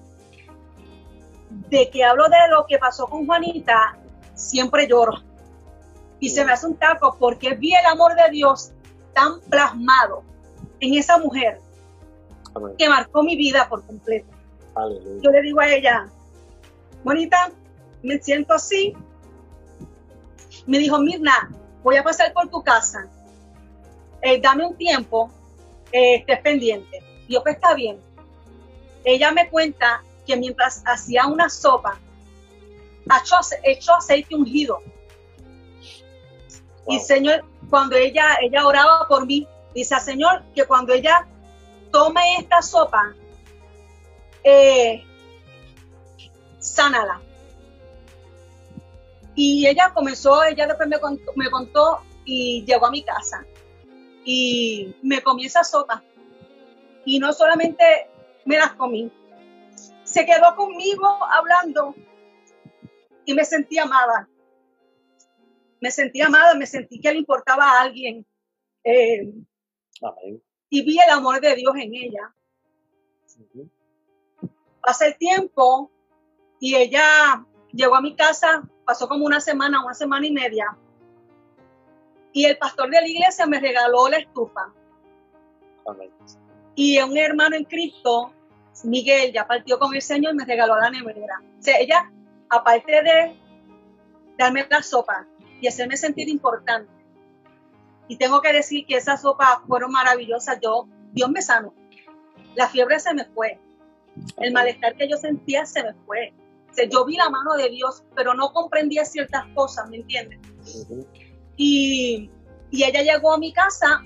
[1.51, 3.97] de que hablo de lo que pasó con Juanita,
[4.35, 5.23] siempre lloro.
[6.19, 8.73] Y se me hace un taco porque vi el amor de Dios
[9.15, 10.23] tan plasmado
[10.79, 11.61] en esa mujer
[12.79, 14.29] que marcó mi vida por completo.
[15.23, 16.09] Yo le digo a ella,
[17.05, 17.51] bonita,
[18.03, 18.95] me siento así.
[20.67, 21.51] Me dijo, Mirna,
[21.83, 23.09] voy a pasar por tu casa.
[24.23, 25.31] Eh, dame un tiempo,
[25.93, 27.03] eh, estés pendiente.
[27.29, 27.99] Yo, pues está bien.
[29.05, 31.99] Ella me cuenta que mientras hacía una sopa,
[33.64, 34.81] echó, aceite ungido.
[36.87, 41.26] Y Señor, cuando ella, ella oraba por mí, dice al Señor que cuando ella
[41.91, 43.12] tome esta sopa,
[44.45, 45.05] eh,
[46.61, 47.20] sánala.
[49.35, 53.45] Y ella comenzó, ella después me contó, me contó y llegó a mi casa
[54.24, 56.05] y me comí esa sopa.
[57.05, 57.85] Y no solamente
[58.45, 59.11] me las comí,
[60.11, 61.95] se quedó conmigo hablando
[63.25, 64.29] y me sentí amada
[65.81, 68.27] me sentí amada, me sentí que le importaba a alguien.
[68.85, 69.33] Eh,
[70.69, 72.35] y vi el amor de Dios en ella.
[74.83, 75.91] Pasa el tiempo
[76.59, 80.77] y ella llegó a mi casa, pasó como una semana, una semana y media.
[82.33, 84.73] Y el pastor de la iglesia me regaló la estufa.
[86.75, 88.33] Y un hermano en Cristo,
[88.85, 91.43] Miguel, ya partió con el Señor y me regaló la nevera.
[91.59, 92.11] O sea, ella,
[92.49, 93.37] aparte de
[94.39, 95.26] darme la sopa,
[95.61, 96.91] y hacerme sentir importante.
[98.09, 100.59] Y tengo que decir que esas sopas fueron maravillosas.
[100.62, 101.74] Yo, Dios me sanó.
[102.57, 103.59] La fiebre se me fue.
[104.39, 106.33] El malestar que yo sentía se me fue.
[106.91, 110.41] yo vi la mano de Dios, pero no comprendía ciertas cosas, ¿me entiendes?
[111.57, 112.31] y,
[112.70, 114.03] y, ella llegó a mi casa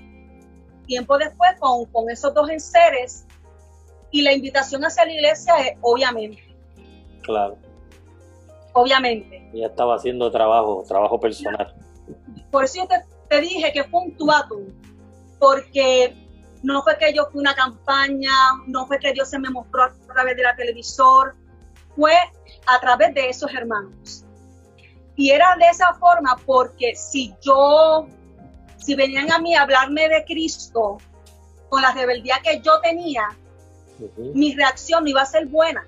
[0.86, 3.26] tiempo después con, con esos dos enseres
[4.14, 6.42] y la invitación hacia la iglesia es obviamente.
[7.22, 7.58] Claro
[8.74, 9.48] obviamente.
[9.54, 11.74] Ya estaba haciendo trabajo, trabajo personal.
[12.50, 12.88] Por eso yo
[13.28, 14.66] te, dije que fue un tuatum,
[15.38, 16.14] porque
[16.62, 18.32] no fue que yo fui una campaña,
[18.66, 21.34] no fue que Dios se me mostró a través de la televisor,
[21.96, 22.14] fue
[22.66, 24.24] a través de esos hermanos.
[25.16, 28.06] Y era de esa forma porque si yo,
[28.76, 30.98] si venían a mí a hablarme de Cristo
[31.68, 33.28] con la rebeldía que yo tenía,
[34.34, 35.86] mi reacción no iba a ser buena,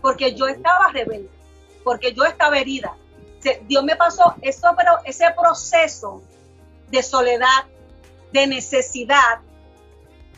[0.00, 1.30] porque yo estaba rebelde,
[1.82, 2.96] porque yo estaba herida.
[3.66, 6.22] Dios me pasó eso, pero ese proceso
[6.90, 7.64] de soledad,
[8.32, 9.40] de necesidad,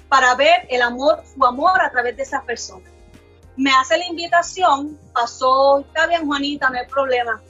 [0.09, 2.89] para ver el amor, su amor a través de esa persona.
[3.57, 7.41] Me hace la invitación, pasó, está bien Juanita, no hay problema.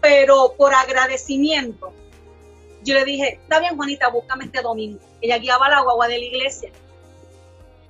[0.00, 1.92] Pero por agradecimiento,
[2.82, 5.00] yo le dije, está bien Juanita, búscame este domingo.
[5.20, 6.70] Ella guiaba la guagua de la iglesia.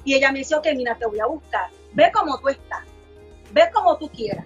[0.05, 1.71] Y ella me dice, ok, mira, te voy a buscar.
[1.93, 2.85] Ve como tú estás.
[3.53, 4.45] Ve como tú quieras.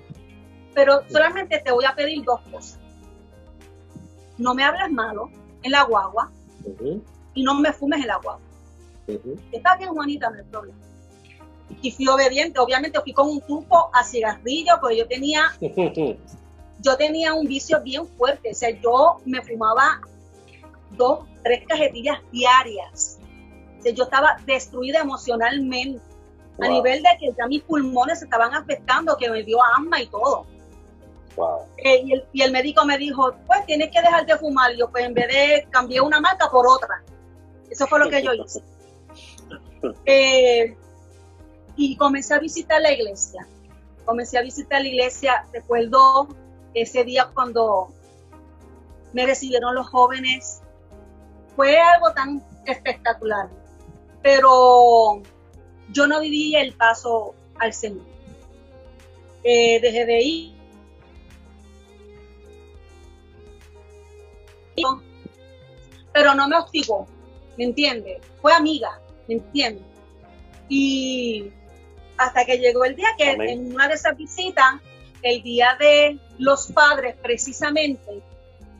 [0.74, 2.78] Pero solamente te voy a pedir dos cosas.
[4.38, 5.30] No me hables malo
[5.62, 6.30] en la guagua
[7.34, 8.38] y no me fumes el agua.
[9.52, 10.78] Está bien, Juanita, no hay problema.
[11.80, 15.52] Y fui obediente, obviamente fui con un tubo a cigarrillo, porque yo tenía,
[16.80, 18.50] yo tenía un vicio bien fuerte.
[18.50, 20.00] O sea, yo me fumaba
[20.96, 23.18] dos, tres cajetillas diarias.
[23.82, 26.00] Sea, yo estaba destruida emocionalmente.
[26.60, 30.06] A nivel de que ya mis pulmones se estaban afectando, que me dio asma y
[30.06, 30.46] todo.
[31.78, 34.72] Eh, y, el, y, el, médico me dijo, pues tienes que dejar de fumar.
[34.76, 37.02] Yo pues en vez de cambié una marca por otra.
[37.70, 38.62] Eso fue lo que yo hice.
[40.06, 40.76] Eh,
[41.74, 43.48] y comencé a visitar la iglesia.
[44.04, 45.44] Comencé a visitar la iglesia.
[45.52, 46.28] Recuerdo
[46.72, 47.88] ese día cuando
[49.12, 50.60] me recibieron los jóvenes.
[51.56, 53.48] Fue algo tan espectacular.
[54.22, 55.22] Pero
[55.90, 58.06] yo no viví el paso al Señor.
[59.44, 60.52] Eh, dejé de ir.
[66.12, 67.06] Pero no me hostigó.
[67.56, 68.20] ¿me entiende?
[68.40, 69.82] Fue amiga, ¿me entiende?
[70.68, 71.50] Y
[72.16, 74.80] hasta que llegó el día que en una de esas visitas,
[75.22, 78.22] el día de los padres precisamente,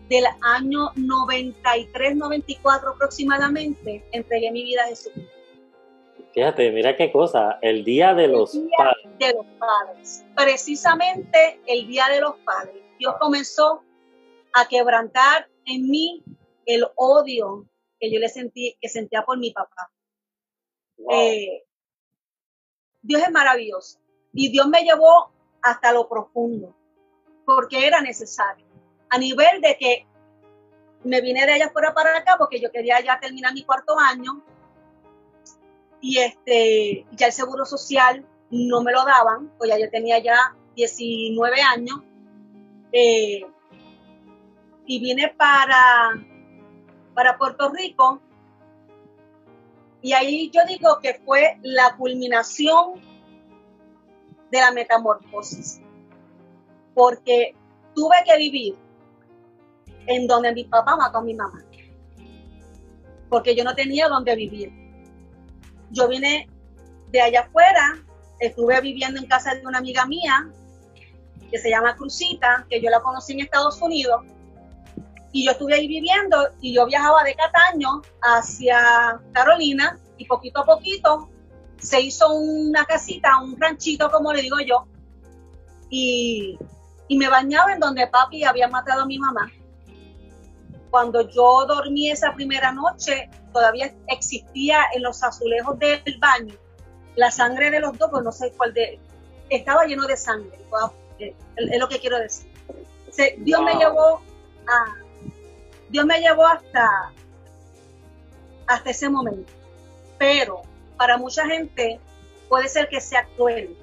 [0.09, 5.12] del año 93, 94 aproximadamente, entregué mi vida a Jesús.
[6.33, 9.18] Fíjate, mira qué cosa, el día de los padres.
[9.18, 10.24] De los padres.
[10.35, 12.83] Precisamente el día de los padres.
[12.99, 13.83] Dios comenzó
[14.55, 16.22] a quebrantar en mí
[16.64, 17.66] el odio
[18.01, 19.91] que yo le sentí, que sentía por mi papá.
[21.11, 21.64] Eh,
[23.03, 23.99] Dios es maravilloso
[24.33, 26.74] y Dios me llevó hasta lo profundo
[27.45, 28.66] porque era necesario.
[29.11, 30.07] A nivel de que
[31.05, 34.45] me vine de allá fuera para acá porque yo quería ya terminar mi cuarto año
[36.03, 40.55] y este ya el seguro social no me lo daban, pues ya yo tenía ya
[40.74, 42.00] 19 años
[42.92, 43.46] eh,
[44.84, 46.12] y vine para
[47.14, 48.20] para Puerto Rico.
[50.03, 53.00] Y ahí yo digo que fue la culminación
[54.50, 55.80] de la metamorfosis,
[56.94, 57.55] porque
[57.94, 58.76] tuve que vivir
[60.07, 61.64] en donde mi papá mató a mi mamá,
[63.30, 64.82] porque yo no tenía donde vivir.
[65.93, 66.49] Yo vine
[67.11, 68.03] de allá afuera,
[68.40, 70.49] estuve viviendo en casa de una amiga mía
[71.51, 74.24] que se llama Cruzita, que yo la conocí en Estados Unidos,
[75.32, 80.64] y yo estuve ahí viviendo y yo viajaba de Cataño hacia Carolina y poquito a
[80.66, 81.31] poquito
[81.78, 84.86] se hizo una casita, un ranchito como le digo yo,
[85.90, 86.56] y,
[87.09, 89.51] y me bañaba en donde papi había matado a mi mamá.
[90.93, 96.55] Cuando yo dormí esa primera noche, todavía existía en los azulejos del baño
[97.16, 99.01] la sangre de los dos, pues no sé cuál de,
[99.48, 100.59] estaba lleno de sangre,
[101.19, 102.47] es lo que quiero decir.
[103.39, 104.20] Dios me llevó
[104.66, 104.97] a,
[105.89, 107.10] Dios me llevó hasta,
[108.66, 109.51] hasta ese momento.
[110.19, 110.60] Pero
[110.98, 112.01] para mucha gente
[112.51, 113.74] puede ser que sea cruel.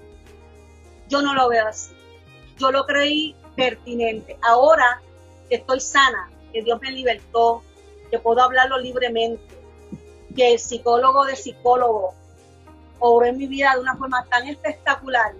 [1.08, 1.92] Yo no lo veo así.
[2.60, 4.38] Yo lo creí pertinente.
[4.44, 5.02] Ahora
[5.50, 7.62] que estoy sana, que Dios me libertó,
[8.10, 9.42] que puedo hablarlo libremente,
[10.36, 12.14] que el psicólogo de psicólogo
[13.00, 15.34] obró en mi vida de una forma tan espectacular.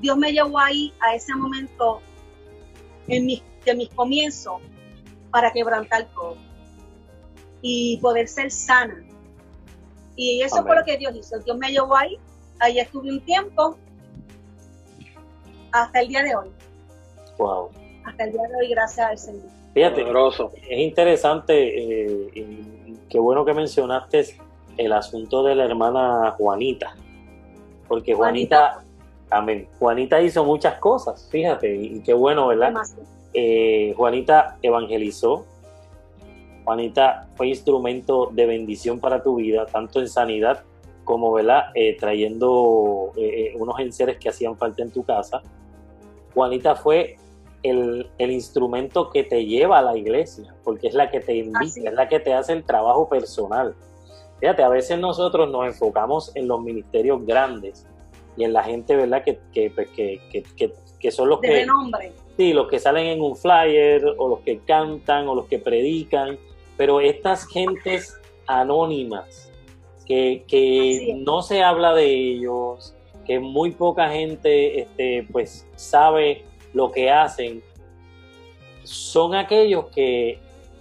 [0.00, 2.00] Dios me llevó ahí a ese momento
[3.08, 4.60] en mis, de mis comienzos
[5.30, 6.36] para quebrantar todo
[7.60, 9.02] y poder ser sana.
[10.16, 11.38] Y eso fue lo que Dios hizo.
[11.38, 12.18] Dios me llevó ahí,
[12.58, 13.78] ahí estuve un tiempo,
[15.72, 16.50] hasta el día de hoy.
[17.38, 17.70] Wow.
[18.04, 19.61] Hasta el día de hoy, gracias al Señor.
[19.74, 20.04] Fíjate,
[20.68, 24.36] es interesante, eh, y qué bueno que mencionaste
[24.76, 26.94] el asunto de la hermana Juanita,
[27.88, 28.82] porque Juanita,
[29.30, 32.74] amén, Juanita hizo muchas cosas, fíjate, y qué bueno, ¿verdad?
[33.34, 35.46] Eh, Juanita evangelizó.
[36.64, 40.62] Juanita fue instrumento de bendición para tu vida, tanto en sanidad
[41.04, 41.64] como ¿verdad?
[41.74, 45.42] Eh, trayendo eh, unos enseres que hacían falta en tu casa.
[46.34, 47.16] Juanita fue
[47.62, 51.94] el, instrumento que te lleva a la iglesia, porque es la que te invita, es
[51.94, 53.74] la que te hace el trabajo personal.
[54.40, 57.86] Fíjate, a veces nosotros nos enfocamos en los ministerios grandes
[58.36, 59.22] y en la gente, ¿verdad?
[59.22, 61.66] Que, que, pues, que, que, que son los que...
[61.66, 62.12] nombre.
[62.36, 66.38] Sí, los que salen en un flyer o los que cantan o los que predican,
[66.76, 69.52] pero estas gentes anónimas
[70.06, 72.94] que, que no se habla de ellos,
[73.26, 76.44] que muy poca gente este, pues sabe
[76.74, 77.62] lo que hacen,
[78.84, 80.38] son aquellos que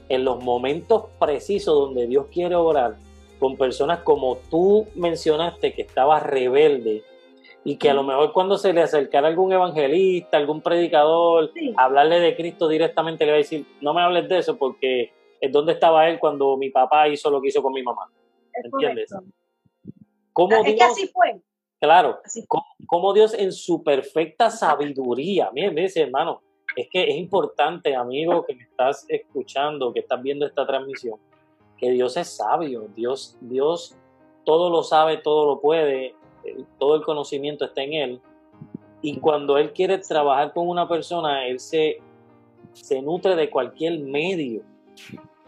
[0.09, 2.95] en los momentos precisos donde Dios quiere orar,
[3.39, 7.03] con personas como tú mencionaste que estabas rebelde
[7.63, 12.35] y que a lo mejor cuando se le acercara algún evangelista, algún predicador, hablarle de
[12.35, 16.07] Cristo directamente le va a decir, no me hables de eso porque es donde estaba
[16.09, 18.11] él cuando mi papá hizo lo que hizo con mi mamá.
[18.53, 19.13] ¿Entiendes?
[20.33, 21.41] ¿Cómo es que así fue.
[21.81, 22.19] Claro,
[22.85, 26.43] como, Dios en su perfecta sabiduría, miren, miren, hermano,
[26.75, 31.19] es que es importante, amigo, que me estás escuchando, que estás viendo esta transmisión,
[31.79, 33.95] que Dios es sabio, Dios, Dios
[34.45, 36.13] todo lo sabe, todo lo puede,
[36.77, 38.21] todo el conocimiento está en Él.
[39.01, 41.97] Y cuando Él quiere trabajar con una persona, Él se,
[42.73, 44.61] se nutre de cualquier medio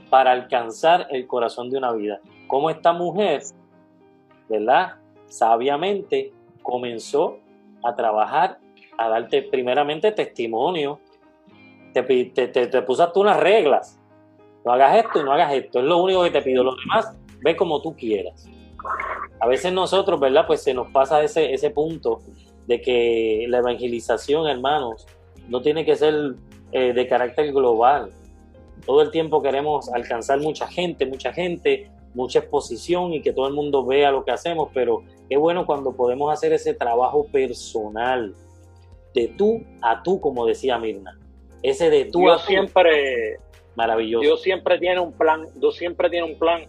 [0.10, 2.20] para alcanzar el corazón de una vida.
[2.48, 3.44] Como esta mujer,
[4.50, 4.96] ¿verdad?
[5.28, 6.32] Sabiamente
[6.62, 7.40] comenzó
[7.84, 8.60] a trabajar,
[8.98, 11.00] a darte primeramente testimonio.
[11.94, 14.00] Te, te, te, puso tú unas reglas.
[14.66, 15.80] No hagas esto y no hagas esto.
[15.80, 16.64] Es lo único que te pido.
[16.64, 18.48] Lo demás, ve como tú quieras.
[19.40, 20.48] A veces nosotros, ¿verdad?
[20.48, 22.22] Pues se nos pasa ese, ese punto
[22.68, 25.06] de que la evangelización, hermanos,
[25.50, 26.36] no tiene que ser
[26.72, 28.12] eh, de carácter global.
[28.86, 33.54] Todo el tiempo queremos alcanzar mucha gente, mucha gente, mucha exposición y que todo el
[33.54, 38.34] mundo vea lo que hacemos, pero qué bueno cuando podemos hacer ese trabajo personal,
[39.14, 41.20] de tú a tú, como decía Mirna.
[41.62, 42.48] Ese de tú a tú.
[42.48, 43.38] siempre,
[43.76, 44.22] maravilloso.
[44.22, 46.64] Dios siempre tiene un plan, Dios siempre tiene un plan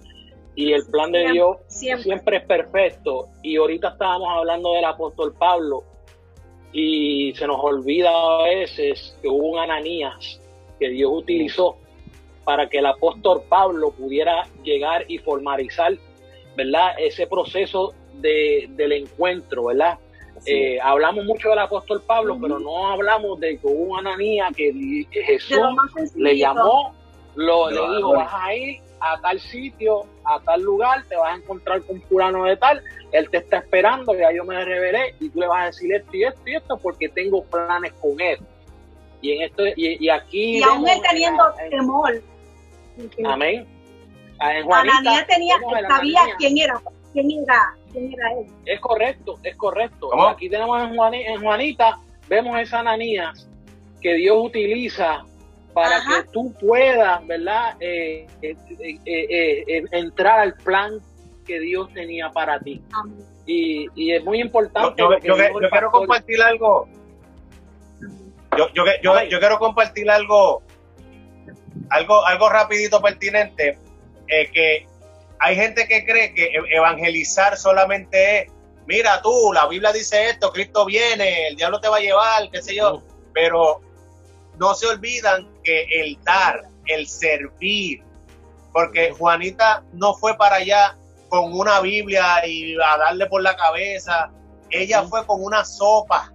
[0.54, 2.36] y el plan de Dios siempre.
[2.36, 3.28] es perfecto.
[3.42, 5.84] Y ahorita estábamos hablando del apóstol Pablo
[6.72, 10.40] y se nos olvida a veces que hubo un Ananías
[10.78, 11.76] que Dios utilizó
[12.44, 15.94] para que el apóstol Pablo pudiera llegar y formalizar,
[16.56, 16.92] ¿verdad?
[16.98, 19.98] Ese proceso de, del encuentro, ¿verdad?
[20.46, 25.06] Eh, hablamos mucho del apóstol Pablo, pero no hablamos de que hubo una Ananía que
[25.10, 25.58] Jesús
[26.16, 26.94] le llamó,
[27.34, 31.36] lo, le dijo, vas a ir a tal sitio, a tal lugar, te vas a
[31.36, 35.40] encontrar con fulano de tal, él te está esperando, ya yo me revelé y tú
[35.40, 38.38] le vas a decir esto y esto y esto porque tengo planes con él.
[39.20, 42.22] Y en esto y, aquí y aún él teniendo temor
[43.24, 43.66] Amén.
[44.40, 45.56] Ah, Juanita, tenía,
[45.88, 46.80] sabía quién era,
[47.12, 48.46] quién era, quién era él.
[48.66, 50.28] Es correcto, es correcto.
[50.28, 51.98] Aquí tenemos en, Juanita,
[52.28, 53.48] vemos esa Ananías
[54.00, 55.24] que Dios utiliza
[55.72, 57.76] para que tú puedas, ¿verdad?
[57.80, 61.00] Eh, eh, eh, entrar al plan
[61.46, 62.82] que Dios tenía para ti.
[63.46, 65.00] Y, y, es muy importante.
[65.00, 66.88] Yo, yo, yo quiero compartir algo.
[68.56, 68.68] Yo,
[69.02, 70.62] yo, quiero compartir algo
[71.90, 73.78] algo, algo rapidito pertinente,
[74.28, 74.86] eh, que
[75.38, 78.52] hay gente que cree que e-, evangelizar solamente es,
[78.86, 82.62] mira tú, la Biblia dice esto, Cristo viene, el diablo te va a llevar, qué
[82.62, 83.02] sé yo,
[83.32, 83.80] pero
[84.58, 88.02] no se olvidan que el dar, el servir,
[88.72, 90.96] porque Juanita no fue para allá
[91.28, 94.30] con una Biblia y a darle por la cabeza,
[94.70, 96.32] ella fue con una sopa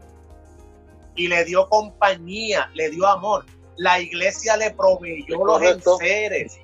[1.16, 3.46] y le dio compañía, le dio amor
[3.80, 6.60] la iglesia le proveyó los enseres.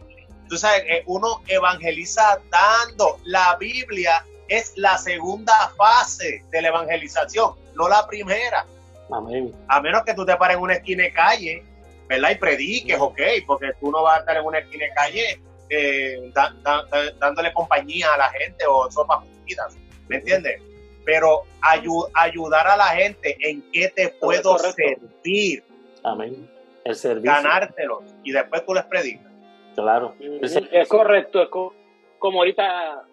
[0.50, 3.20] Tú sabes, eh, uno evangeliza dando.
[3.24, 8.66] La Biblia es la segunda fase de la evangelización, no la primera.
[9.10, 9.54] Amén.
[9.70, 11.64] A menos que tú te pares en una esquina de calle,
[12.08, 12.32] ¿verdad?
[12.32, 16.34] Y prediques, ok, porque tú no vas a estar en una esquina de calle eh,
[17.18, 19.74] dándole compañía a la gente o sopas juntitas,
[20.10, 20.62] ¿me entiendes?
[21.06, 25.64] Pero ayudar a la gente en qué te puedo servir.
[26.04, 26.55] Amén
[26.86, 27.32] el servicio.
[27.32, 29.32] ganártelos y después tú les predicas.
[29.76, 30.16] Claro.
[30.20, 33.04] Es correcto, es como ahorita,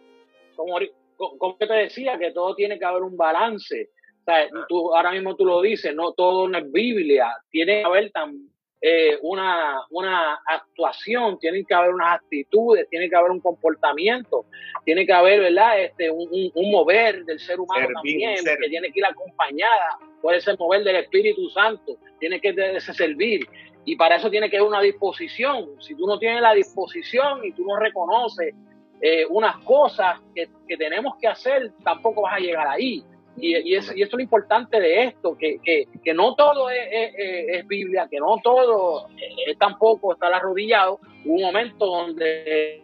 [0.55, 0.79] como,
[1.17, 3.91] como te decía, que todo tiene que haber un balance.
[4.21, 7.85] O sea, tú, ahora mismo tú lo dices, no todo no es Biblia, tiene que
[7.85, 8.52] haber también
[8.85, 14.45] eh, una, una actuación, tienen que haber unas actitudes, tiene que haber un comportamiento,
[14.85, 15.81] tiene que haber, ¿verdad?
[15.81, 20.59] Este, un, un, mover del ser humano también, que tiene que ir acompañada, puede ser
[20.59, 23.47] mover del Espíritu Santo, tiene que servir.
[23.85, 25.81] Y para eso tiene que haber una disposición.
[25.81, 28.53] Si tú no tienes la disposición y tú no reconoces
[29.01, 33.05] eh, unas cosas que, que tenemos que hacer, tampoco vas a llegar ahí.
[33.37, 38.07] Y, y, eso, y eso es lo importante de esto, que, no todo es, Biblia,
[38.11, 39.09] que no todo
[39.47, 41.01] es, tampoco estar arrodillado.
[41.25, 42.83] Hubo un momento donde,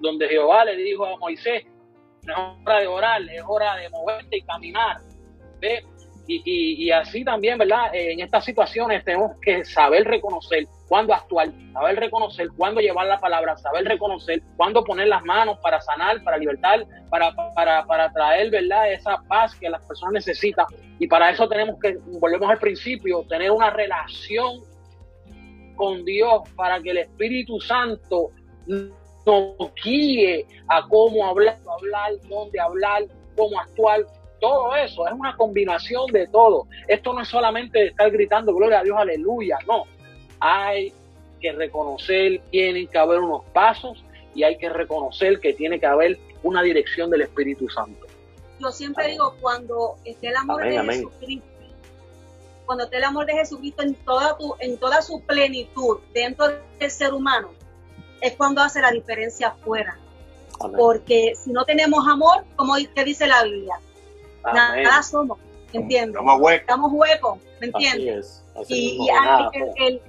[0.00, 4.42] donde Jehová le dijo a Moisés, es hora de orar, es hora de moverte y
[4.42, 4.96] caminar.
[5.60, 5.84] ¿Ve?
[6.28, 7.94] Y, y, así también, ¿verdad?
[7.94, 13.18] Eh, en estas situaciones tenemos que saber reconocer cuándo actuar, saber reconocer cuándo llevar la
[13.18, 18.50] palabra, saber reconocer cuándo poner las manos para sanar, para libertar, para, para, para traer,
[18.50, 18.92] ¿verdad?
[18.92, 20.66] Esa paz que las personas necesitan.
[20.98, 24.60] Y para eso tenemos que, volvemos al principio, tener una relación
[25.76, 28.30] con Dios para que el Espíritu Santo
[28.66, 33.02] nos guíe a cómo hablar, hablar, dónde hablar,
[33.36, 34.06] cómo actuar,
[34.40, 36.66] todo eso, es una combinación de todo.
[36.88, 39.84] Esto no es solamente estar gritando gloria a Dios, aleluya, no.
[40.40, 40.92] Hay
[41.40, 44.02] que reconocer, tienen que haber unos pasos
[44.34, 48.06] y hay que reconocer que tiene que haber una dirección del Espíritu Santo.
[48.58, 51.46] Yo siempre digo, cuando esté el amor de Jesucristo,
[52.64, 56.48] cuando esté el amor de Jesucristo en toda, tu, en toda su plenitud dentro
[56.78, 57.50] del ser humano,
[58.20, 59.98] es cuando hace la diferencia afuera.
[60.76, 63.78] Porque si no tenemos amor, como te dice la Biblia,
[64.42, 65.38] nada somos,
[65.72, 66.20] ¿me entiendes?
[66.60, 68.42] Estamos huecos, ¿me entiendes?
[68.68, 70.02] y, el, el,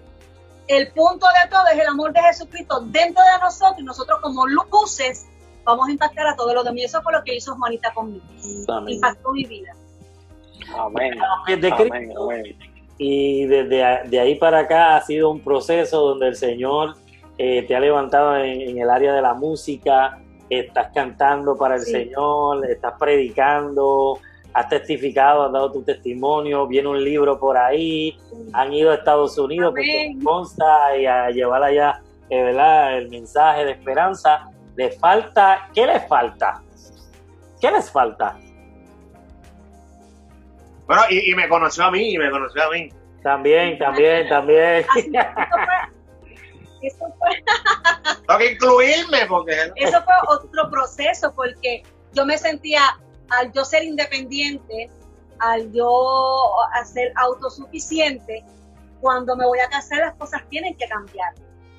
[0.94, 5.28] punto de todo es el amor de Jesucristo dentro de nosotros y nosotros como luces
[5.64, 6.80] vamos a impactar a todos los demás.
[6.80, 8.26] Y eso fue lo que hizo Juanita conmigo.
[8.88, 9.74] Impactó mi vida.
[10.78, 11.18] Amén.
[12.98, 16.96] Y desde de ahí para acá ha sido un proceso donde el Señor
[17.38, 20.20] eh, te ha levantado en, el área de la música,
[20.50, 24.20] estás cantando para el Señor, estás predicando,
[24.58, 28.18] has testificado, has dado tu testimonio, viene un libro por ahí,
[28.54, 32.02] han ido a Estados Unidos porque consta y a llevar allá
[32.32, 32.98] eh, ¿verdad?
[32.98, 34.50] el mensaje de esperanza.
[34.76, 36.64] Le falta, ¿qué les falta?
[37.62, 38.40] ¿Qué les falta?
[40.88, 42.90] Bueno, y, me conoció a mí, y me conoció a mí.
[43.22, 44.86] También, también, también.
[46.82, 47.44] Eso fue,
[48.26, 49.72] Tengo que incluirme porque...
[49.76, 52.82] Eso fue otro proceso porque yo me sentía
[53.30, 54.90] al yo ser independiente,
[55.40, 56.52] al yo
[56.86, 58.44] ser autosuficiente,
[59.02, 61.34] cuando me voy a casar las cosas tienen que cambiar.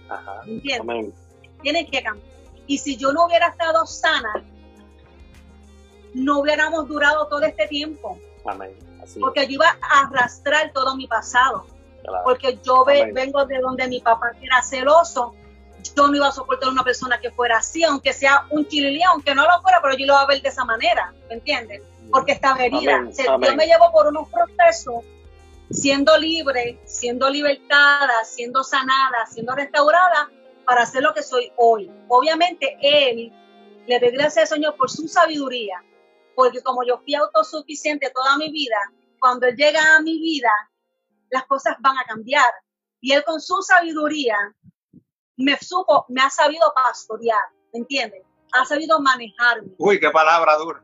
[0.09, 1.15] Ajá, ¿Entiendes?
[1.63, 2.29] Tienen que cambiar.
[2.67, 4.45] Y si yo no hubiera estado sana,
[6.15, 8.19] no hubiéramos durado todo este tiempo.
[8.47, 8.75] Amén.
[9.21, 11.67] porque yo iba a arrastrar todo mi pasado.
[12.25, 15.35] Porque yo vengo de donde mi papá era celoso
[15.95, 19.35] yo no iba a soportar una persona que fuera así, aunque sea un chililí, aunque
[19.35, 21.83] no lo fuera, pero yo lo iba a ver de esa manera, ¿me entiendes?
[22.11, 23.05] Porque estaba herida.
[23.27, 25.05] Yo me llevo por unos procesos
[25.71, 30.31] siendo libre, siendo libertada, siendo sanada, siendo restaurada
[30.65, 31.91] para hacer lo que soy hoy.
[32.09, 33.33] Obviamente Él,
[33.87, 35.83] le doy gracias al Señor por su sabiduría,
[36.35, 38.77] porque como yo fui autosuficiente toda mi vida,
[39.19, 40.51] cuando Él llega a mi vida,
[41.31, 42.51] las cosas van a cambiar.
[43.01, 44.37] Y Él con su sabiduría
[45.39, 48.23] me supo, me ha sabido pastorear, ¿me entiendes?
[48.53, 49.69] Ha sabido manejarme.
[49.79, 50.83] Uy, qué palabra dura,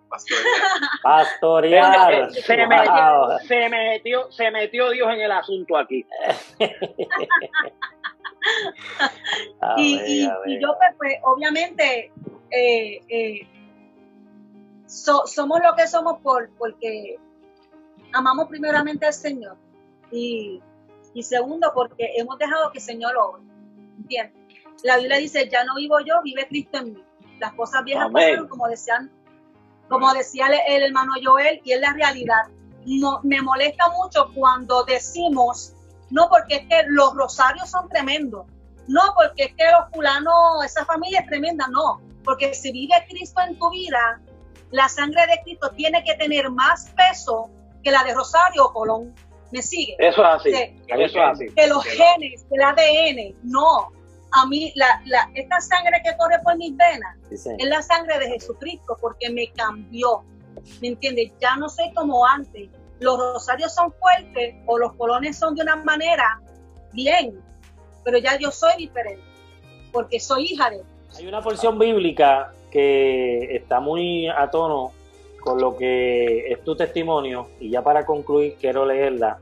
[1.03, 2.31] pastorear.
[2.33, 6.07] se, metió, se, metió, se metió Dios en el asunto aquí.
[9.79, 10.29] y,
[10.61, 12.13] yo, pues, pues obviamente,
[12.51, 13.49] eh, eh,
[14.87, 17.19] somos lo que somos por, porque
[18.13, 19.57] amamos primeramente al Señor
[20.13, 20.63] y,
[21.15, 23.41] y segundo porque hemos dejado que el Señor lo
[23.97, 24.44] ¿entiendes?
[24.83, 27.05] La Biblia dice, ya no vivo yo, vive Cristo en mí.
[27.39, 29.11] Las cosas viejas pasaron, como decían,
[29.89, 32.43] como decía el, hermano Joel, y es la realidad.
[32.87, 35.75] No, me molesta mucho cuando decimos,
[36.11, 38.47] no porque es que los rosarios son tremendos,
[38.89, 43.41] no porque es que los fulanos, esa familia es tremenda, no, porque si vive Cristo
[43.47, 44.21] en tu vida,
[44.71, 47.49] la sangre de Cristo tiene que tener más peso
[47.83, 49.15] que la de Rosario o Colón.
[49.53, 49.95] ¿Me sigue?
[49.99, 50.51] Eso es así.
[50.51, 51.47] eso es así.
[51.55, 53.94] Que los genes, el ADN, no
[54.35, 58.31] a mí, la, la, esta sangre que corre por mis venas es la sangre de
[58.31, 60.23] Jesucristo porque me cambió.
[60.81, 61.33] ¿Me entiendes?
[61.41, 62.69] Ya no soy como antes.
[63.01, 66.41] Los rosarios son fuertes o los colones son de una manera
[66.93, 67.41] bien,
[68.05, 69.23] pero ya yo soy diferente
[69.93, 70.83] porque soy hija de
[71.17, 74.93] Hay una porción bíblica que está muy a tono
[75.41, 79.39] con lo que es tu testimonio y ya para concluir quiero leerla.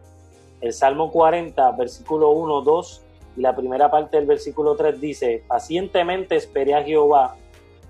[0.60, 3.02] El Salmo 40, versículo 1, 2
[3.36, 7.36] y la primera parte del versículo 3 dice, pacientemente esperé a Jehová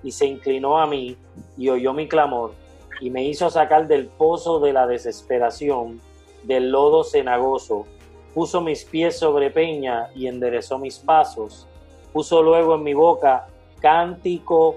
[0.02, 1.16] y se inclinó a mí
[1.56, 2.52] y oyó mi clamor
[3.00, 6.00] y me hizo sacar del pozo de la desesperación,
[6.44, 7.86] del lodo cenagoso,
[8.34, 11.66] puso mis pies sobre peña y enderezó mis pasos,
[12.12, 13.48] puso luego en mi boca
[13.80, 14.76] cántico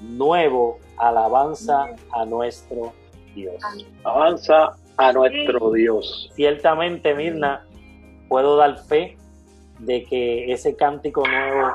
[0.00, 2.92] nuevo, alabanza a nuestro
[3.34, 3.62] Dios.
[4.04, 6.30] Avanza a nuestro Dios.
[6.34, 7.66] Ciertamente, Mirna,
[8.28, 9.18] puedo dar fe
[9.78, 11.72] de que ese cántico nuevo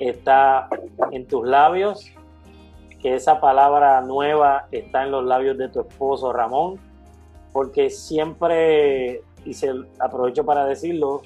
[0.00, 0.68] está
[1.12, 2.10] en tus labios,
[3.00, 6.78] que esa palabra nueva está en los labios de tu esposo Ramón,
[7.52, 11.22] porque siempre, y se aprovecho para decirlo,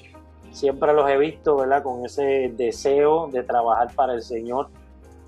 [0.51, 1.83] siempre los he visto, ¿verdad?
[1.83, 4.69] Con ese deseo de trabajar para el Señor,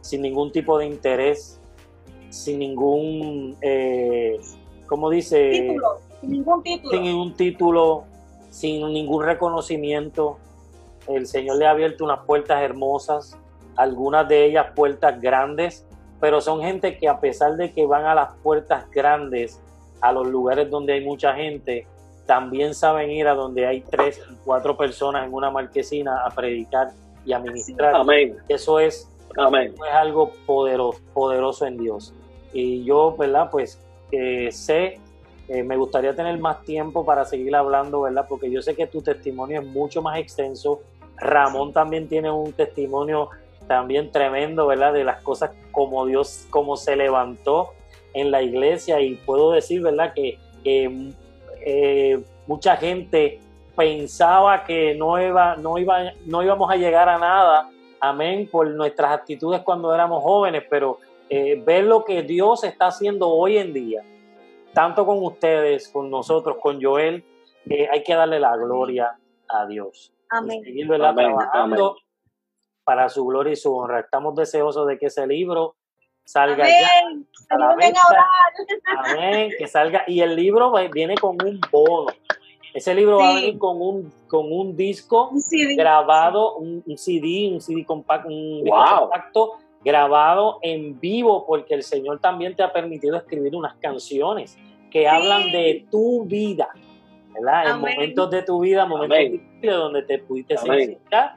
[0.01, 1.59] sin ningún tipo de interés,
[2.29, 4.37] sin ningún, eh,
[4.87, 5.51] ¿cómo dice?
[5.51, 6.91] Título, sin ningún título.
[6.91, 8.03] Sin ningún título,
[8.49, 10.37] sin ningún reconocimiento.
[11.07, 13.37] El Señor le ha abierto unas puertas hermosas,
[13.75, 15.85] algunas de ellas puertas grandes,
[16.19, 19.59] pero son gente que a pesar de que van a las puertas grandes,
[20.01, 21.87] a los lugares donde hay mucha gente,
[22.25, 26.91] también saben ir a donde hay tres y cuatro personas en una marquesina a predicar
[27.25, 27.95] y a ministrar.
[27.95, 28.37] Amén.
[28.47, 29.73] Eso es, Amén.
[29.75, 32.13] es algo poderoso, poderoso en Dios.
[32.53, 33.49] Y yo, ¿verdad?
[33.51, 33.79] Pues
[34.11, 34.99] eh, sé,
[35.47, 38.25] eh, me gustaría tener más tiempo para seguir hablando, ¿verdad?
[38.29, 40.81] Porque yo sé que tu testimonio es mucho más extenso.
[41.21, 43.29] Ramón también tiene un testimonio
[43.67, 44.93] también tremendo, ¿verdad?
[44.93, 47.69] De las cosas como Dios, como se levantó
[48.13, 50.13] en la iglesia y puedo decir, ¿verdad?
[50.13, 50.37] Que,
[51.63, 53.39] eh, mucha gente
[53.75, 57.69] pensaba que no, iba, no, iba, no íbamos a llegar a nada,
[57.99, 60.99] amén, por nuestras actitudes cuando éramos jóvenes, pero
[61.29, 64.03] eh, ver lo que Dios está haciendo hoy en día,
[64.73, 67.23] tanto con ustedes, con nosotros, con Joel,
[67.69, 69.17] eh, hay que darle la gloria
[69.47, 70.11] a Dios.
[70.31, 70.59] Amén.
[70.61, 71.09] Y seguir, ¿verdad?
[71.09, 72.03] Amén, trabajando amén.
[72.83, 73.99] para su gloria y su honra.
[73.99, 75.75] Estamos deseosos de que ese libro
[76.23, 76.87] salga ya.
[77.05, 77.27] Amén.
[77.49, 78.01] a la Ayúdenme a venta.
[78.09, 79.17] orar.
[79.17, 80.03] Amén, que salga.
[80.07, 82.11] Y el libro viene con un bono.
[82.73, 83.41] Ese libro va a Sí.
[83.41, 85.75] venir con un, con un disco Un CD.
[85.75, 91.83] grabado, un, un CD, un CD compacto, un disco compacto grabado en vivo, porque el
[91.83, 94.57] Señor también te ha permitido escribir unas canciones
[94.89, 96.69] que hablan de tu vida,
[97.33, 97.71] ¿verdad?
[97.71, 99.50] En momentos de tu vida, momentos Amén.
[99.69, 101.35] Donde te pudiste sensibilizar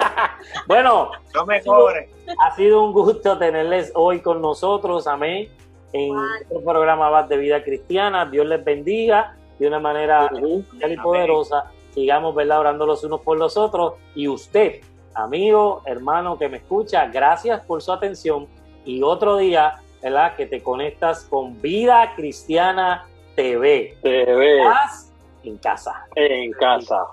[0.66, 2.08] bueno, No me cobren.
[2.40, 5.48] ha sido un gusto tenerles hoy con nosotros, amén,
[5.92, 8.26] en otro programa más de vida cristiana.
[8.26, 10.60] Dios les bendiga de una manera Ujú.
[10.60, 11.02] especial y Amén.
[11.02, 11.64] poderosa.
[11.92, 12.60] Sigamos, ¿verdad?
[12.60, 13.94] Orando los unos por los otros.
[14.14, 14.80] Y usted,
[15.14, 18.46] amigo, hermano que me escucha, gracias por su atención.
[18.84, 20.36] Y otro día, ¿verdad?
[20.36, 23.96] Que te conectas con Vida Cristiana TV.
[24.02, 25.12] Te ve Paz
[25.42, 26.06] en casa.
[26.14, 27.06] en casa.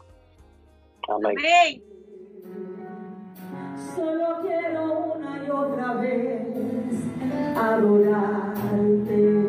[1.10, 1.36] Amén.
[1.40, 1.82] Amén.
[3.98, 6.44] Solo quiero una y otra vez
[7.58, 9.48] adorarte,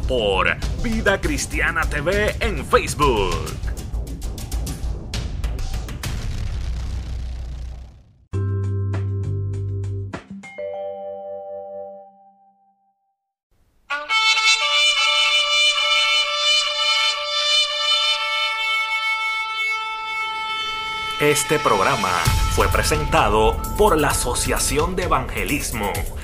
[0.00, 3.30] por Vida Cristiana TV en Facebook.
[21.20, 22.08] Este programa
[22.56, 25.92] fue presentado por la Asociación de Evangelismo